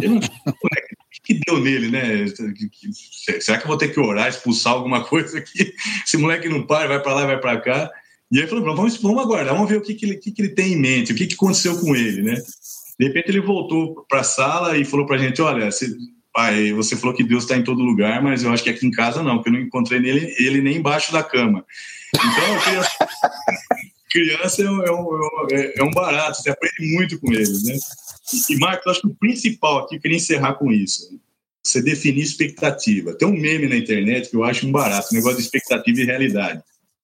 Ele, 0.01 0.19
o 0.19 0.53
que 1.25 1.41
deu 1.45 1.61
nele, 1.61 1.91
né? 1.91 2.25
Será 3.41 3.59
que 3.59 3.65
eu 3.65 3.69
vou 3.69 3.77
ter 3.77 3.89
que 3.89 3.99
orar, 3.99 4.29
expulsar 4.29 4.75
alguma 4.75 5.03
coisa 5.05 5.39
aqui? 5.39 5.75
Esse 6.07 6.17
moleque 6.17 6.49
não 6.49 6.65
para, 6.65 6.87
vai 6.87 7.03
para 7.03 7.15
lá, 7.15 7.27
vai 7.27 7.41
para 7.41 7.61
cá. 7.61 7.91
E 8.31 8.41
aí 8.41 8.47
falou, 8.47 8.65
vamos, 8.77 8.97
vamos 8.99 9.23
aguardar, 9.23 9.55
vamos 9.55 9.69
ver 9.69 9.79
o 9.79 9.83
que, 9.83 9.95
que, 9.95 10.07
ele, 10.07 10.17
que, 10.17 10.31
que 10.31 10.43
ele 10.43 10.55
tem 10.55 10.75
em 10.75 10.81
mente, 10.81 11.13
o 11.13 11.17
que, 11.17 11.27
que 11.27 11.35
aconteceu 11.35 11.79
com 11.81 11.97
ele, 11.97 12.23
né? 12.23 12.41
De 12.99 13.07
repente 13.07 13.31
ele 13.31 13.41
voltou 13.41 14.05
para 14.09 14.21
a 14.21 14.25
sala 14.25 14.77
e 14.79 14.85
falou 14.85 15.07
para 15.07 15.17
a 15.17 15.19
gente, 15.19 15.43
olha, 15.43 15.69
pai, 16.33 16.73
você 16.73 16.97
falou 16.97 17.15
que 17.15 17.25
Deus 17.25 17.43
está 17.43 17.57
em 17.57 17.65
todo 17.65 17.83
lugar, 17.83 18.23
mas 18.23 18.45
eu 18.45 18.53
acho 18.53 18.63
que 18.63 18.71
aqui 18.71 18.87
em 18.87 18.91
casa 18.91 19.23
não, 19.23 19.37
porque 19.37 19.49
eu 19.49 19.55
não 19.55 19.61
encontrei 19.61 19.99
nele, 19.99 20.35
ele 20.39 20.61
nem 20.61 20.77
embaixo 20.77 21.13
da 21.13 21.23
cama. 21.23 21.65
Então, 22.15 22.61
criança, 22.63 22.91
criança 24.11 24.63
é, 24.63 24.71
um, 24.71 24.83
é, 24.83 24.93
um, 24.93 25.47
é, 25.77 25.83
um, 25.83 25.91
barato, 25.91 26.41
você 26.41 26.51
aprende 26.51 26.95
muito 26.95 27.19
com 27.19 27.33
eles, 27.33 27.65
né? 27.65 27.75
E, 28.49 28.57
Marcos, 28.59 28.87
acho 28.87 29.01
que 29.01 29.09
o 29.09 29.15
principal 29.15 29.79
aqui, 29.79 29.97
eu 29.97 30.01
queria 30.01 30.17
encerrar 30.17 30.55
com 30.55 30.71
isso, 30.71 31.19
você 31.65 31.83
definir 31.83 32.23
expectativa. 32.23 33.15
Tem 33.15 33.27
um 33.27 33.37
meme 33.37 33.69
na 33.69 33.77
internet 33.77 34.31
que 34.31 34.37
eu 34.37 34.45
acho 34.45 34.67
um 34.67 34.73
barato, 34.73 35.13
negócio 35.13 35.39
de 35.39 35.43
expectativa 35.45 36.01
e 36.01 36.05
realidade. 36.05 36.63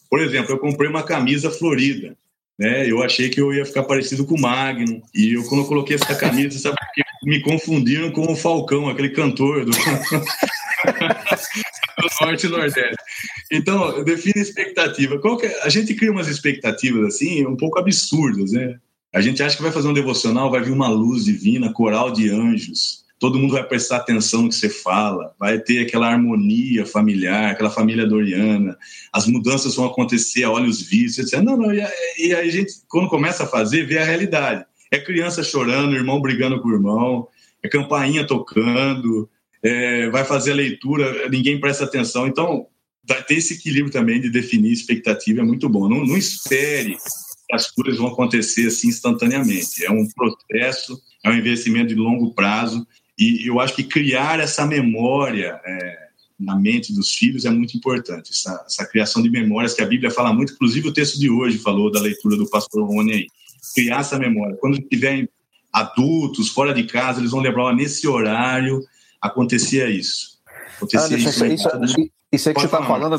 Por 0.08 0.20
exemplo, 0.20 0.52
eu 0.52 0.58
comprei 0.58 0.88
uma 0.88 1.02
camisa 1.02 1.50
florida, 1.50 2.16
né? 2.58 2.90
Eu 2.90 3.02
achei 3.02 3.28
que 3.28 3.40
eu 3.40 3.52
ia 3.52 3.66
ficar 3.66 3.82
parecido 3.84 4.24
com 4.24 4.34
o 4.34 4.40
Magno, 4.40 5.02
e 5.14 5.34
eu, 5.34 5.44
quando 5.44 5.62
eu 5.62 5.68
coloquei 5.68 5.96
essa 5.96 6.14
camisa, 6.14 6.58
sabe, 6.58 6.76
me 7.22 7.40
confundiram 7.40 8.10
com 8.10 8.32
o 8.32 8.36
Falcão, 8.36 8.88
aquele 8.88 9.10
cantor 9.10 9.64
do, 9.64 9.72
do 9.72 9.78
Norte 12.20 12.46
e 12.46 12.50
Nordeste. 12.50 12.96
Então, 13.50 14.04
define 14.04 14.40
expectativa. 14.40 15.20
É? 15.42 15.62
A 15.62 15.68
gente 15.68 15.94
cria 15.94 16.12
umas 16.12 16.28
expectativas 16.28 17.14
assim, 17.14 17.46
um 17.46 17.56
pouco 17.56 17.78
absurdas, 17.78 18.52
né? 18.52 18.78
A 19.12 19.20
gente 19.20 19.42
acha 19.42 19.56
que 19.56 19.62
vai 19.62 19.72
fazer 19.72 19.88
um 19.88 19.94
devocional, 19.94 20.50
vai 20.50 20.62
vir 20.62 20.72
uma 20.72 20.88
luz 20.88 21.24
divina, 21.24 21.72
coral 21.72 22.10
de 22.10 22.28
anjos, 22.30 23.05
todo 23.18 23.38
mundo 23.38 23.54
vai 23.54 23.64
prestar 23.64 23.96
atenção 23.96 24.42
no 24.42 24.48
que 24.48 24.54
você 24.54 24.68
fala, 24.68 25.34
vai 25.38 25.58
ter 25.58 25.80
aquela 25.80 26.08
harmonia 26.08 26.84
familiar, 26.84 27.50
aquela 27.50 27.70
família 27.70 28.06
doriana, 28.06 28.76
as 29.12 29.26
mudanças 29.26 29.74
vão 29.74 29.86
acontecer 29.86 30.44
a 30.44 30.50
olhos 30.50 30.82
vistos, 30.82 31.32
etc. 31.32 31.42
Não, 31.42 31.56
não, 31.56 31.72
e 31.72 31.80
a, 31.80 31.90
e 32.18 32.34
a 32.34 32.48
gente, 32.48 32.72
quando 32.88 33.08
começa 33.08 33.44
a 33.44 33.48
fazer, 33.48 33.86
vê 33.86 33.98
a 33.98 34.04
realidade. 34.04 34.64
É 34.90 34.98
criança 34.98 35.42
chorando, 35.42 35.96
irmão 35.96 36.20
brigando 36.20 36.60
com 36.60 36.68
o 36.68 36.74
irmão, 36.74 37.28
é 37.62 37.68
campainha 37.68 38.26
tocando, 38.26 39.28
é, 39.62 40.08
vai 40.10 40.24
fazer 40.24 40.52
a 40.52 40.56
leitura, 40.56 41.28
ninguém 41.28 41.58
presta 41.58 41.84
atenção. 41.84 42.26
Então, 42.26 42.66
vai 43.08 43.22
ter 43.22 43.36
esse 43.36 43.54
equilíbrio 43.54 43.92
também 43.92 44.20
de 44.20 44.30
definir 44.30 44.72
expectativa, 44.72 45.40
é 45.40 45.44
muito 45.44 45.68
bom. 45.68 45.88
Não, 45.88 46.04
não 46.04 46.16
espere 46.16 46.96
que 47.48 47.54
as 47.54 47.70
coisas 47.70 47.98
vão 47.98 48.08
acontecer 48.08 48.66
assim 48.66 48.88
instantaneamente. 48.88 49.84
É 49.84 49.90
um 49.90 50.06
processo, 50.08 51.00
é 51.24 51.30
um 51.30 51.36
investimento 51.36 51.88
de 51.88 51.94
longo 51.94 52.34
prazo 52.34 52.86
e 53.18 53.48
eu 53.48 53.60
acho 53.60 53.74
que 53.74 53.84
criar 53.84 54.40
essa 54.40 54.66
memória 54.66 55.60
é, 55.64 56.06
na 56.38 56.54
mente 56.54 56.92
dos 56.92 57.12
filhos 57.12 57.44
é 57.44 57.50
muito 57.50 57.76
importante. 57.76 58.30
Essa, 58.30 58.64
essa, 58.66 58.86
criação 58.86 59.22
de 59.22 59.30
memórias 59.30 59.72
que 59.72 59.82
a 59.82 59.86
Bíblia 59.86 60.10
fala 60.10 60.32
muito, 60.32 60.52
inclusive 60.52 60.88
o 60.88 60.92
texto 60.92 61.18
de 61.18 61.30
hoje 61.30 61.58
falou 61.58 61.90
da 61.90 62.00
leitura 62.00 62.36
do 62.36 62.48
pastor 62.48 62.86
Rony 62.86 63.12
aí. 63.12 63.26
Criar 63.74 64.00
essa 64.00 64.18
memória. 64.18 64.56
Quando 64.56 64.78
tiverem 64.78 65.28
adultos 65.72 66.48
fora 66.50 66.72
de 66.72 66.84
casa, 66.84 67.20
eles 67.20 67.30
vão 67.30 67.40
lembrar, 67.40 67.74
nesse 67.74 68.06
horário 68.06 68.80
acontecia 69.20 69.88
isso. 69.88 70.38
Acontecia 70.76 71.16
isso, 71.16 71.28
isso, 71.28 71.84
isso, 71.84 72.10
isso 72.32 72.48
aí 72.48 72.54
que 72.54 72.60
você 72.60 72.66
está 72.66 72.82
falando, 72.82 73.16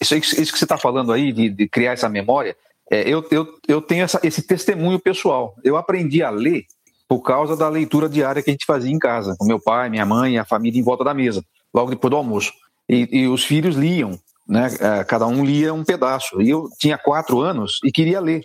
isso, 0.00 0.14
aí, 0.14 0.20
isso 0.20 0.52
que 0.52 0.58
você 0.58 0.64
está 0.64 0.78
falando 0.78 1.12
aí 1.12 1.32
de, 1.32 1.48
de, 1.48 1.68
criar 1.68 1.92
essa 1.92 2.08
memória, 2.08 2.56
é, 2.90 3.08
eu, 3.08 3.26
eu, 3.30 3.46
eu 3.66 3.80
tenho 3.80 4.04
essa, 4.04 4.20
esse 4.22 4.42
testemunho 4.42 4.98
pessoal. 4.98 5.54
Eu 5.64 5.76
aprendi 5.76 6.22
a 6.22 6.30
ler 6.30 6.66
por 7.08 7.20
causa 7.22 7.56
da 7.56 7.68
leitura 7.68 8.08
diária 8.08 8.42
que 8.42 8.50
a 8.50 8.52
gente 8.52 8.66
fazia 8.66 8.92
em 8.92 8.98
casa, 8.98 9.34
com 9.38 9.46
meu 9.46 9.58
pai, 9.58 9.88
minha 9.88 10.04
mãe 10.04 10.38
a 10.38 10.44
família 10.44 10.78
em 10.78 10.84
volta 10.84 11.02
da 11.02 11.14
mesa, 11.14 11.42
logo 11.72 11.90
depois 11.90 12.10
do 12.10 12.16
almoço. 12.16 12.52
E, 12.88 13.08
e 13.10 13.28
os 13.28 13.44
filhos 13.44 13.74
liam, 13.74 14.18
né? 14.46 14.68
É, 14.78 15.04
cada 15.04 15.26
um 15.26 15.44
lia 15.44 15.72
um 15.72 15.84
pedaço. 15.84 16.40
E 16.40 16.50
eu 16.50 16.68
tinha 16.78 16.98
quatro 16.98 17.40
anos 17.40 17.80
e 17.82 17.90
queria 17.90 18.20
ler. 18.20 18.42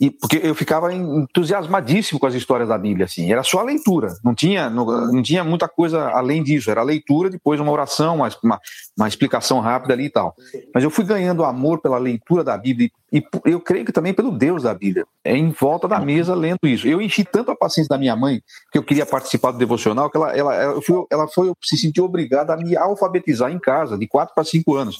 E 0.00 0.10
porque 0.10 0.40
eu 0.42 0.54
ficava 0.54 0.92
entusiasmadíssimo 0.92 2.20
com 2.20 2.26
as 2.26 2.34
histórias 2.34 2.68
da 2.68 2.76
Bíblia, 2.76 3.06
assim. 3.06 3.32
Era 3.32 3.42
só 3.42 3.60
a 3.60 3.64
leitura, 3.64 4.14
não 4.22 4.34
tinha, 4.34 4.68
não, 4.68 4.84
não 4.84 5.22
tinha 5.22 5.42
muita 5.42 5.68
coisa 5.68 6.10
além 6.10 6.42
disso. 6.42 6.70
Era 6.70 6.80
a 6.80 6.84
leitura, 6.84 7.30
depois 7.30 7.60
uma 7.60 7.72
oração, 7.72 8.16
uma, 8.16 8.28
uma, 8.42 8.60
uma, 8.96 9.08
explicação 9.08 9.60
rápida 9.60 9.94
ali 9.94 10.04
e 10.04 10.10
tal. 10.10 10.34
Mas 10.74 10.84
eu 10.84 10.90
fui 10.90 11.04
ganhando 11.04 11.44
amor 11.44 11.80
pela 11.80 11.98
leitura 11.98 12.44
da 12.44 12.56
Bíblia 12.58 12.90
e, 13.12 13.18
e 13.18 13.50
eu 13.50 13.60
creio 13.60 13.84
que 13.84 13.92
também 13.92 14.12
pelo 14.12 14.30
Deus 14.30 14.64
da 14.64 14.74
Bíblia. 14.74 15.06
É 15.24 15.36
em 15.36 15.50
volta 15.50 15.88
da 15.88 15.98
mesa 15.98 16.34
lendo 16.34 16.60
isso. 16.64 16.86
Eu 16.86 17.00
enchi 17.00 17.24
tanto 17.24 17.50
a 17.50 17.56
paciência 17.56 17.88
da 17.88 17.98
minha 17.98 18.16
mãe 18.16 18.42
que 18.70 18.78
eu 18.78 18.82
queria 18.82 19.06
participar 19.06 19.52
do 19.52 19.58
devocional 19.58 20.10
que 20.10 20.16
ela, 20.16 20.36
ela, 20.36 20.54
ela, 20.54 20.82
foi, 20.82 21.04
ela 21.10 21.28
foi 21.28 21.52
se 21.62 21.76
sentiu 21.76 22.04
obrigada 22.04 22.52
a 22.52 22.56
me 22.56 22.76
alfabetizar 22.76 23.50
em 23.50 23.58
casa, 23.58 23.96
de 23.96 24.06
4 24.06 24.34
para 24.34 24.44
5 24.44 24.74
anos 24.74 24.98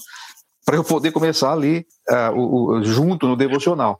para 0.67 0.75
eu 0.75 0.83
poder 0.83 1.13
começar 1.13 1.51
a 1.51 1.55
ler 1.55 1.85
uh, 2.09 2.37
o, 2.37 2.71
o, 2.71 2.83
junto 2.83 3.25
no 3.25 3.37
devocional. 3.37 3.97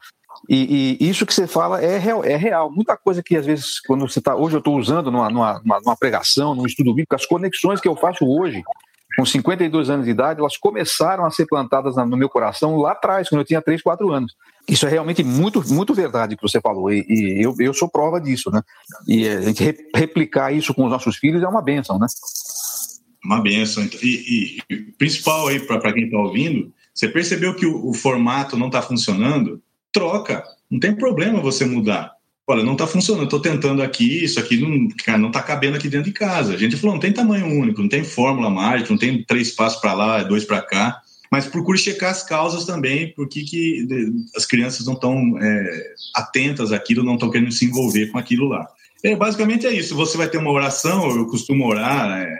E, 0.50 0.98
e, 1.00 1.10
isso 1.10 1.26
que 1.26 1.34
você 1.34 1.48
fala 1.48 1.82
é 1.82 1.98
real, 1.98 2.24
é 2.24 2.36
real. 2.36 2.72
Muita 2.72 2.96
coisa 2.98 3.24
que 3.24 3.36
às 3.36 3.46
vezes, 3.46 3.80
quando 3.82 4.08
você 4.08 4.20
está. 4.20 4.36
Hoje 4.36 4.56
eu 4.56 4.60
estou 4.60 4.78
usando 4.78 5.12
numa, 5.12 5.30
numa, 5.30 5.62
numa, 5.64 5.96
pregação, 5.96 6.54
num 6.56 6.66
estudo 6.66 6.92
bíblico, 6.92 7.16
as 7.16 7.26
conexões 7.26 7.82
que 7.82 7.88
eu 7.88 7.96
faço 7.96 8.26
hoje, 8.26 8.62
com 9.18 9.26
52 9.26 9.90
anos 9.90 10.06
de 10.06 10.12
idade, 10.12 10.40
elas 10.40 10.58
começaram 10.58 11.26
a 11.26 11.32
ser 11.32 11.46
plantadas 11.46 11.96
no 11.96 12.18
meu 12.18 12.30
coração 12.30 12.78
lá 12.78 12.92
atrás, 12.92 13.30
quando 13.30 13.42
eu 13.42 13.46
tinha 13.46 13.62
3, 13.62 13.82
4 13.82 14.12
anos. 14.12 14.36
Isso 14.68 14.86
é 14.86 14.90
realmente 14.90 15.24
muito, 15.24 15.64
muito 15.74 15.94
verdade 15.94 16.36
que 16.36 16.42
você 16.42 16.62
falou, 16.62 16.92
e, 16.92 17.06
e 17.08 17.42
eu, 17.42 17.56
eu 17.60 17.74
sou 17.74 17.90
prova 17.90 18.20
disso, 18.20 18.52
né? 18.52 18.62
E 19.08 19.28
a 19.28 19.42
gente 19.42 19.90
replicar 19.96 20.52
isso 20.52 20.74
com 20.74 20.84
os 20.84 20.92
nossos 20.92 21.18
filhos 21.18 21.42
é 21.42 21.48
uma 21.48 21.62
benção, 21.62 21.98
né? 21.98 22.06
Uma 23.26 23.42
benção. 23.42 23.84
E, 24.04 24.58
e, 24.70 24.74
e 24.74 24.78
principal 24.98 25.48
aí 25.48 25.60
para 25.60 25.94
quem 25.94 26.06
está 26.06 26.18
ouvindo, 26.18 26.72
você 26.94 27.08
percebeu 27.08 27.56
que 27.56 27.66
o, 27.66 27.90
o 27.90 27.94
formato 27.94 28.58
não 28.58 28.68
está 28.68 28.82
funcionando? 28.82 29.62
Troca. 29.92 30.44
Não 30.70 30.80
tem 30.80 30.96
problema 30.96 31.42
você 31.42 31.66
mudar. 31.66 32.18
Olha, 32.50 32.64
não 32.64 32.74
está 32.74 32.88
funcionando, 32.88 33.26
estou 33.26 33.42
tentando 33.42 33.84
aqui, 33.84 34.24
isso 34.24 34.40
aqui 34.40 34.56
não 34.58 34.88
está 34.88 35.18
não 35.18 35.32
tá 35.32 35.44
cabendo 35.44 35.76
aqui 35.76 35.90
dentro 35.90 36.06
de 36.06 36.14
casa. 36.14 36.54
A 36.54 36.58
gente 36.58 36.78
falou, 36.78 36.96
não 36.96 37.02
tem 37.02 37.12
tamanho 37.12 37.46
único, 37.46 37.82
não 37.82 37.90
tem 37.90 38.06
fórmula 38.06 38.50
mágica, 38.50 38.90
não 38.90 38.98
tem 38.98 39.22
três 39.24 39.52
passos 39.52 39.82
para 39.82 39.94
lá, 39.94 40.24
dois 40.24 40.46
para 40.46 40.62
cá. 40.62 41.02
Mas 41.30 41.46
procure 41.46 41.78
checar 41.78 42.10
as 42.10 42.24
causas 42.24 42.64
também, 42.64 43.14
por 43.14 43.28
que 43.28 43.86
as 44.34 44.46
crianças 44.46 44.86
não 44.86 44.94
estão 44.94 45.38
é, 45.42 45.94
atentas 46.16 46.72
àquilo, 46.72 47.04
não 47.04 47.16
estão 47.16 47.30
querendo 47.30 47.52
se 47.52 47.66
envolver 47.66 48.08
com 48.08 48.18
aquilo 48.18 48.48
lá. 48.48 48.66
É, 49.04 49.14
basicamente 49.14 49.68
é 49.68 49.74
isso. 49.74 49.94
Você 49.96 50.18
vai 50.18 50.30
ter 50.30 50.38
uma 50.38 50.52
oração, 50.52 51.10
eu 51.18 51.28
costumo 51.28 51.68
orar 51.68 52.18
é, 52.18 52.34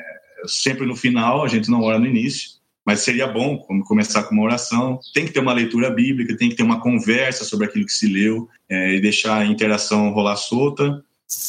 sempre 0.46 0.86
no 0.86 0.96
final, 0.96 1.44
a 1.44 1.50
gente 1.50 1.70
não 1.70 1.82
ora 1.82 2.00
no 2.00 2.06
início 2.06 2.57
mas 2.88 3.02
seria 3.02 3.28
bom 3.28 3.58
começar 3.86 4.24
com 4.24 4.34
uma 4.34 4.46
oração. 4.46 4.98
Tem 5.14 5.26
que 5.26 5.34
ter 5.34 5.42
uma 5.42 5.52
leitura 5.52 5.90
bíblica, 5.90 6.38
tem 6.38 6.48
que 6.48 6.56
ter 6.56 6.64
uma 6.64 6.80
conversa 6.80 7.44
sobre 7.44 7.68
aquilo 7.68 7.86
que 7.86 7.92
se 7.92 8.08
leu 8.08 8.48
é, 8.70 8.96
e 8.96 9.02
deixar 9.02 9.40
a 9.40 9.46
interação 9.46 10.10
rolar 10.12 10.38
solta 10.38 11.04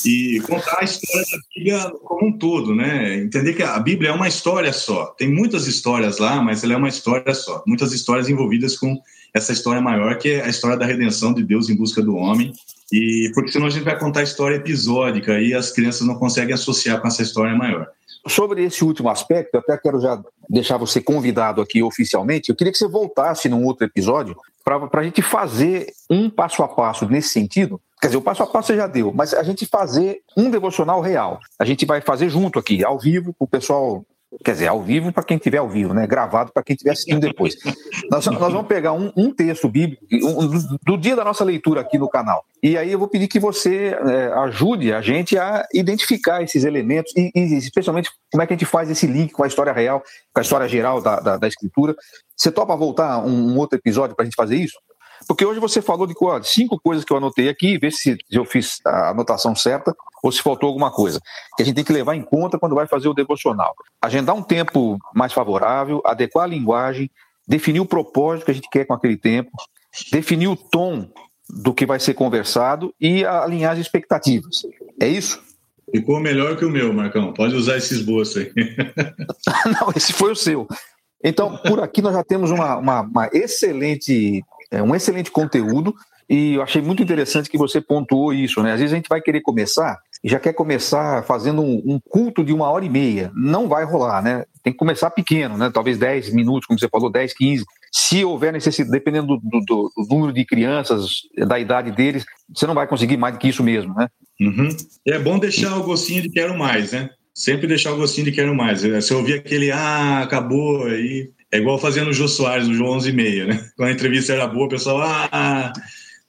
e 0.05 0.41
contar 0.41 0.79
a 0.81 0.85
história 0.85 1.25
da 1.31 1.39
Bíblia 1.55 1.93
como 2.03 2.27
um 2.27 2.33
todo, 2.33 2.75
né? 2.75 3.19
Entender 3.19 3.55
que 3.55 3.63
a 3.63 3.79
Bíblia 3.79 4.11
é 4.11 4.13
uma 4.13 4.27
história 4.27 4.73
só. 4.73 5.07
Tem 5.17 5.33
muitas 5.33 5.69
histórias 5.69 6.19
lá, 6.19 6.43
mas 6.43 6.65
ela 6.65 6.73
é 6.73 6.77
uma 6.77 6.89
história 6.89 7.33
só. 7.33 7.63
Muitas 7.65 7.93
histórias 7.93 8.29
envolvidas 8.29 8.77
com 8.77 9.01
essa 9.33 9.53
história 9.53 9.81
maior, 9.81 10.19
que 10.19 10.31
é 10.31 10.45
a 10.45 10.49
história 10.49 10.77
da 10.77 10.87
redenção 10.87 11.33
de 11.33 11.45
Deus 11.45 11.71
em 11.71 11.77
busca 11.77 12.03
do 12.03 12.17
homem. 12.17 12.53
E 12.93 13.31
porque 13.33 13.53
senão 13.53 13.69
a 13.69 13.71
gente 13.71 13.85
vai 13.85 13.97
contar 13.97 14.21
a 14.21 14.25
história 14.25 14.57
episódica 14.57 15.41
e 15.41 15.55
as 15.55 15.71
crianças 15.71 16.05
não 16.05 16.17
conseguem 16.17 16.55
associar 16.55 17.01
com 17.01 17.07
essa 17.07 17.23
história 17.23 17.55
maior. 17.55 17.87
Sobre 18.27 18.65
esse 18.65 18.85
último 18.85 19.09
aspecto, 19.09 19.55
eu 19.55 19.61
até 19.61 19.77
quero 19.77 20.01
já 20.01 20.21
deixar 20.49 20.77
você 20.77 21.01
convidado 21.01 21.61
aqui 21.61 21.83
oficialmente. 21.83 22.49
Eu 22.49 22.57
queria 22.57 22.73
que 22.73 22.79
você 22.79 22.89
voltasse 22.89 23.49
num 23.49 23.65
outro 23.65 23.87
episódio 23.87 24.37
para 24.65 25.01
a 25.01 25.03
gente 25.03 25.23
fazer 25.23 25.87
um 26.11 26.29
passo 26.29 26.63
a 26.63 26.69
passo 26.69 27.07
nesse 27.07 27.31
sentido. 27.31 27.81
Quer 28.01 28.09
dizer, 28.09 28.19
o 28.19 28.23
passo 28.23 28.43
a 28.43 28.47
passo 28.47 28.69
você 28.69 28.77
já 28.77 28.87
deu, 28.87 29.13
mas 29.13 29.35
a 29.35 29.43
gente 29.43 29.67
fazer 29.67 30.21
um 30.37 30.51
devocional 30.51 31.01
real. 31.01 31.41
A 31.59 31.65
gente 31.65 31.85
vai 31.87 32.01
fazer 32.01 32.29
junto 32.29 32.59
aqui, 32.59 32.85
ao 32.85 32.99
vivo, 32.99 33.33
para 33.33 33.45
o 33.45 33.49
pessoal 33.49 34.05
Quer 34.45 34.53
dizer, 34.53 34.67
ao 34.67 34.83
vivo 34.83 35.11
para 35.11 35.23
quem 35.23 35.39
estiver 35.39 35.57
ao 35.57 35.69
vivo, 35.69 35.95
né? 35.95 36.07
Gravado 36.07 36.53
para 36.53 36.63
quem 36.63 36.75
estiver 36.75 36.91
assistindo 36.91 37.21
depois. 37.21 37.57
nós, 38.11 38.27
nós, 38.27 38.53
vamos 38.53 38.67
pegar 38.67 38.93
um, 38.93 39.11
um 39.17 39.33
texto 39.33 39.69
bíblico 39.71 40.05
um, 40.13 40.47
do, 40.47 40.79
do, 40.83 40.97
dia 40.99 41.17
da 41.17 41.25
nossa 41.25 41.43
leitura 41.43 41.81
aqui 41.81 41.97
no 41.97 42.11
canal. 42.11 42.45
E 42.63 42.77
aí 42.77 42.93
eu 42.93 42.99
vou 42.99 43.09
pedir 43.09 43.27
que 43.27 43.41
você 43.41 43.97
é, 44.07 44.27
ajude 44.41 44.93
a 44.93 45.01
gente 45.01 45.39
a 45.39 45.67
identificar 45.73 46.43
esses 46.43 46.65
elementos 46.65 47.11
e, 47.17 47.31
e, 47.35 47.57
especialmente 47.57 48.11
como 48.31 48.43
é 48.43 48.47
que 48.47 48.53
a 48.53 48.57
gente 48.57 48.67
faz 48.67 48.91
esse 48.91 49.07
link 49.07 49.33
com 49.33 49.45
a 49.45 49.47
história 49.47 49.73
real, 49.73 50.03
com 50.33 50.41
a 50.41 50.43
história 50.43 50.69
geral 50.69 51.01
da, 51.01 51.21
da, 51.21 51.37
da 51.39 51.49
escritura. 51.49 51.97
Você 52.37 52.53
topa 52.53 52.77
voltar 52.77 53.25
um, 53.25 53.55
um 53.55 53.57
outro 53.57 53.79
episódio 53.79 54.15
para 54.15 54.25
a 54.25 54.27
gente 54.27 54.37
fazer 54.37 54.57
isso? 54.57 54.79
Porque 55.27 55.45
hoje 55.45 55.61
você 55.61 55.83
falou 55.83 56.07
de 56.07 56.15
cinco 56.45 56.81
coisas 56.81 57.05
que 57.05 57.13
eu 57.13 57.17
anotei 57.17 57.49
aqui, 57.49 57.79
ver 57.79 57.93
se 57.93 58.17
eu 58.31 58.45
fiz 58.45 58.79
a 58.85 59.11
anotação 59.11 59.55
certa 59.55 59.95
ou 60.23 60.31
se 60.31 60.43
faltou 60.43 60.69
alguma 60.69 60.91
coisa. 60.91 61.21
Que 61.57 61.63
a 61.63 61.67
gente 61.67 61.77
tem 61.77 61.85
que 61.85 61.93
levar 61.93 62.15
em 62.15 62.23
conta 62.23 62.59
quando 62.59 62.75
vai 62.75 62.87
fazer 62.87 63.09
o 63.09 63.15
devocional. 63.15 63.75
Agendar 64.01 64.35
um 64.35 64.43
tempo 64.43 64.99
mais 65.15 65.33
favorável, 65.33 66.03
adequar 66.05 66.45
a 66.45 66.49
linguagem, 66.49 67.11
definir 67.47 67.81
o 67.81 67.87
propósito 67.87 68.45
que 68.45 68.51
a 68.51 68.55
gente 68.55 68.69
quer 68.71 68.85
com 68.85 68.95
aquele 68.95 69.17
tempo, 69.17 69.51
definir 70.13 70.49
o 70.49 70.57
tom 70.57 71.09
do 71.49 71.73
que 71.73 71.87
vai 71.87 71.99
ser 71.99 72.15
conversado 72.15 72.95
e 73.01 73.25
alinhar 73.25 73.73
as 73.73 73.79
expectativas. 73.79 74.63
É 75.01 75.09
isso? 75.09 75.43
Ficou 75.91 76.21
melhor 76.21 76.57
que 76.57 76.65
o 76.65 76.71
meu, 76.71 76.93
Marcão. 76.93 77.33
Pode 77.33 77.55
usar 77.55 77.79
esse 77.79 77.95
esboço 77.95 78.39
aí. 78.39 78.53
Não, 79.81 79.91
esse 79.97 80.13
foi 80.13 80.33
o 80.33 80.37
seu. 80.37 80.69
Então, 81.25 81.57
por 81.57 81.81
aqui 81.81 82.03
nós 82.03 82.13
já 82.13 82.23
temos 82.23 82.51
uma, 82.51 82.77
uma, 82.77 83.01
uma 83.01 83.31
excelente 83.33 84.45
é 84.71 84.83
um 84.83 84.95
excelente 84.95 85.31
conteúdo 85.31 85.95
e 86.29 86.55
eu 86.55 86.63
achei 86.63 86.83
muito 86.83 87.03
interessante 87.03 87.49
que 87.49 87.57
você 87.57 87.81
pontuou 87.81 88.35
isso, 88.35 88.63
né? 88.63 88.73
Às 88.73 88.81
vezes 88.81 88.93
a 88.93 88.97
gente 88.97 89.09
vai 89.09 89.21
querer 89.21 89.41
começar 89.41 89.99
e 90.23 90.29
já 90.29 90.39
quer 90.39 90.53
começar 90.53 91.25
fazendo 91.25 91.63
um, 91.63 91.83
um, 91.87 92.01
culto 92.01 92.45
de 92.45 92.53
uma 92.53 92.69
hora 92.69 92.85
e 92.85 92.91
meia. 92.91 93.33
Não 93.35 93.67
vai 93.67 93.85
rolar, 93.85 94.23
né? 94.23 94.45
Tem 94.63 94.73
que 94.73 94.79
começar 94.79 95.11
pequeno, 95.11 95.57
né? 95.57 95.71
Talvez 95.73 95.97
10 95.97 96.35
minutos, 96.35 96.67
como 96.67 96.79
você 96.79 96.89
falou, 96.89 97.11
10, 97.11 97.33
15. 97.33 97.65
Se 97.91 98.25
houver 98.25 98.53
necessidade, 98.53 98.91
dependendo 98.91 99.39
do, 99.39 99.61
do, 99.61 99.91
do, 99.97 100.07
número 100.11 100.33
de 100.33 100.45
crianças, 100.45 101.23
da 101.47 101.59
idade 101.59 101.93
deles, 101.93 102.27
você 102.55 102.67
não 102.67 102.75
vai 102.75 102.87
conseguir 102.87 103.17
mais 103.17 103.35
do 103.35 103.39
que 103.39 103.49
isso 103.49 103.63
mesmo, 103.63 103.95
né? 103.95 104.09
Uhum. 104.39 104.69
É 105.07 105.19
bom 105.19 105.39
deixar 105.39 105.79
o 105.79 105.85
gostinho 105.85 106.23
de 106.23 106.29
quero 106.29 106.57
mais, 106.59 106.93
né? 106.93 107.09
Sempre 107.35 107.67
deixar 107.67 107.93
o 107.93 107.97
gostinho 107.97 108.27
de 108.27 108.33
quero 108.33 108.55
mais. 108.55 108.81
Se 108.81 109.13
eu 109.13 109.19
ouvir 109.19 109.35
aquele, 109.35 109.71
ah, 109.71 110.21
acabou, 110.21 110.85
aí 110.87 111.31
é 111.53 111.59
igual 111.59 111.79
fazendo 111.79 112.11
o 112.11 112.13
Jô 112.13 112.29
Soares 112.29 112.69
no 112.69 112.75
João 112.75 112.93
11 112.93 113.09
e 113.09 113.13
meia, 113.13 113.47
né? 113.47 113.71
Quando 113.77 113.89
a 113.89 113.93
entrevista 113.93 114.33
era 114.33 114.47
boa, 114.47 114.67
o 114.67 114.69
pessoal, 114.69 115.01
ah, 115.03 115.73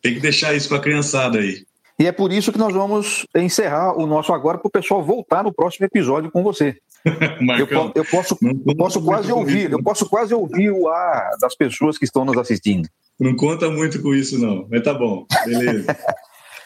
tem 0.01 0.13
que 0.13 0.19
deixar 0.19 0.53
isso 0.53 0.69
com 0.69 0.75
a 0.75 0.79
criançada 0.79 1.39
aí. 1.39 1.63
E 1.99 2.08
é 2.08 2.12
por 2.13 2.32
isso 2.32 2.51
que 2.51 2.58
nós 2.58 2.73
vamos 2.73 3.25
encerrar 3.36 3.97
o 3.97 4.08
nosso 4.08 4.32
agora 4.32 4.58
para 4.58 4.67
o 4.67 4.71
pessoal 4.71 5.03
voltar 5.03 5.43
no 5.43 5.53
próximo 5.53 5.86
episódio 5.86 6.32
com 6.32 6.41
você. 6.41 6.77
Marcão, 7.41 7.91
eu, 7.93 8.03
eu, 8.03 8.05
posso, 8.05 8.38
eu 8.41 8.75
posso 8.75 9.01
quase 9.01 9.32
ouvir, 9.32 9.71
eu 9.71 9.84
posso 9.84 10.08
quase 10.08 10.34
ouvir 10.34 10.71
o 10.71 10.88
ar 10.88 11.32
das 11.41 11.55
pessoas 11.55 11.97
que 11.97 12.05
estão 12.05 12.23
nos 12.23 12.38
assistindo. 12.38 12.88
Não 13.19 13.36
conta 13.36 13.69
muito 13.69 14.01
com 14.01 14.13
isso, 14.13 14.39
não, 14.39 14.65
mas 14.71 14.82
tá 14.82 14.93
bom, 14.93 15.25
beleza. 15.45 15.97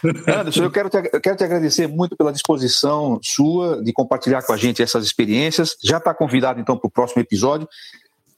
Anderson, 0.28 0.64
eu 0.64 0.72
quero, 0.72 0.90
te, 0.90 0.98
eu 1.14 1.22
quero 1.22 1.38
te 1.38 1.44
agradecer 1.44 1.88
muito 1.88 2.16
pela 2.16 2.32
disposição 2.32 3.20
sua 3.24 3.82
de 3.82 3.94
compartilhar 3.94 4.42
com 4.44 4.52
a 4.52 4.58
gente 4.58 4.84
essas 4.84 5.06
experiências. 5.06 5.76
Já 5.82 5.98
está 5.98 6.14
convidado, 6.14 6.60
então, 6.60 6.78
para 6.78 6.88
o 6.88 6.92
próximo 6.92 7.22
episódio. 7.22 7.68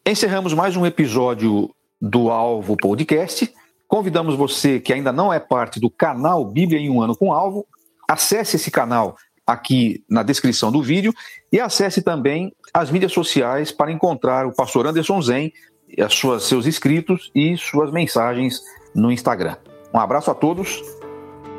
Encerramos 0.08 0.54
mais 0.54 0.78
um 0.78 0.86
episódio 0.86 1.74
do 2.00 2.30
Alvo 2.30 2.78
Podcast. 2.78 3.52
Convidamos 3.88 4.36
você 4.36 4.80
que 4.80 4.94
ainda 4.94 5.12
não 5.12 5.34
é 5.34 5.39
parte 5.39 5.80
do 5.80 5.89
canal 5.89 6.46
Bíblia 6.46 6.80
em 6.80 6.91
um 6.91 7.02
Ano 7.02 7.18
com 7.18 7.34
Alvo, 7.34 7.65
acesse 8.08 8.56
esse 8.56 8.70
canal 8.70 9.18
aqui 9.48 10.04
na 10.08 10.22
descrição 10.22 10.72
do 10.72 10.80
vídeo 10.80 11.12
e 11.52 11.60
acesse 11.60 12.04
também 12.04 12.54
as 12.72 12.91
mídias 12.91 13.13
sociais 13.13 13.72
para 13.72 13.91
encontrar 13.91 14.46
o 14.46 14.54
pastor 14.54 14.86
Anderson 14.86 15.20
Zen, 15.24 15.52
as 15.98 16.13
suas, 16.13 16.44
seus 16.44 16.68
inscritos 16.68 17.32
e 17.34 17.58
suas 17.58 17.91
mensagens 17.91 18.62
no 18.94 19.12
Instagram. 19.12 19.58
Um 19.91 19.98
abraço 19.98 20.30
a 20.30 20.36
todos. 20.36 20.84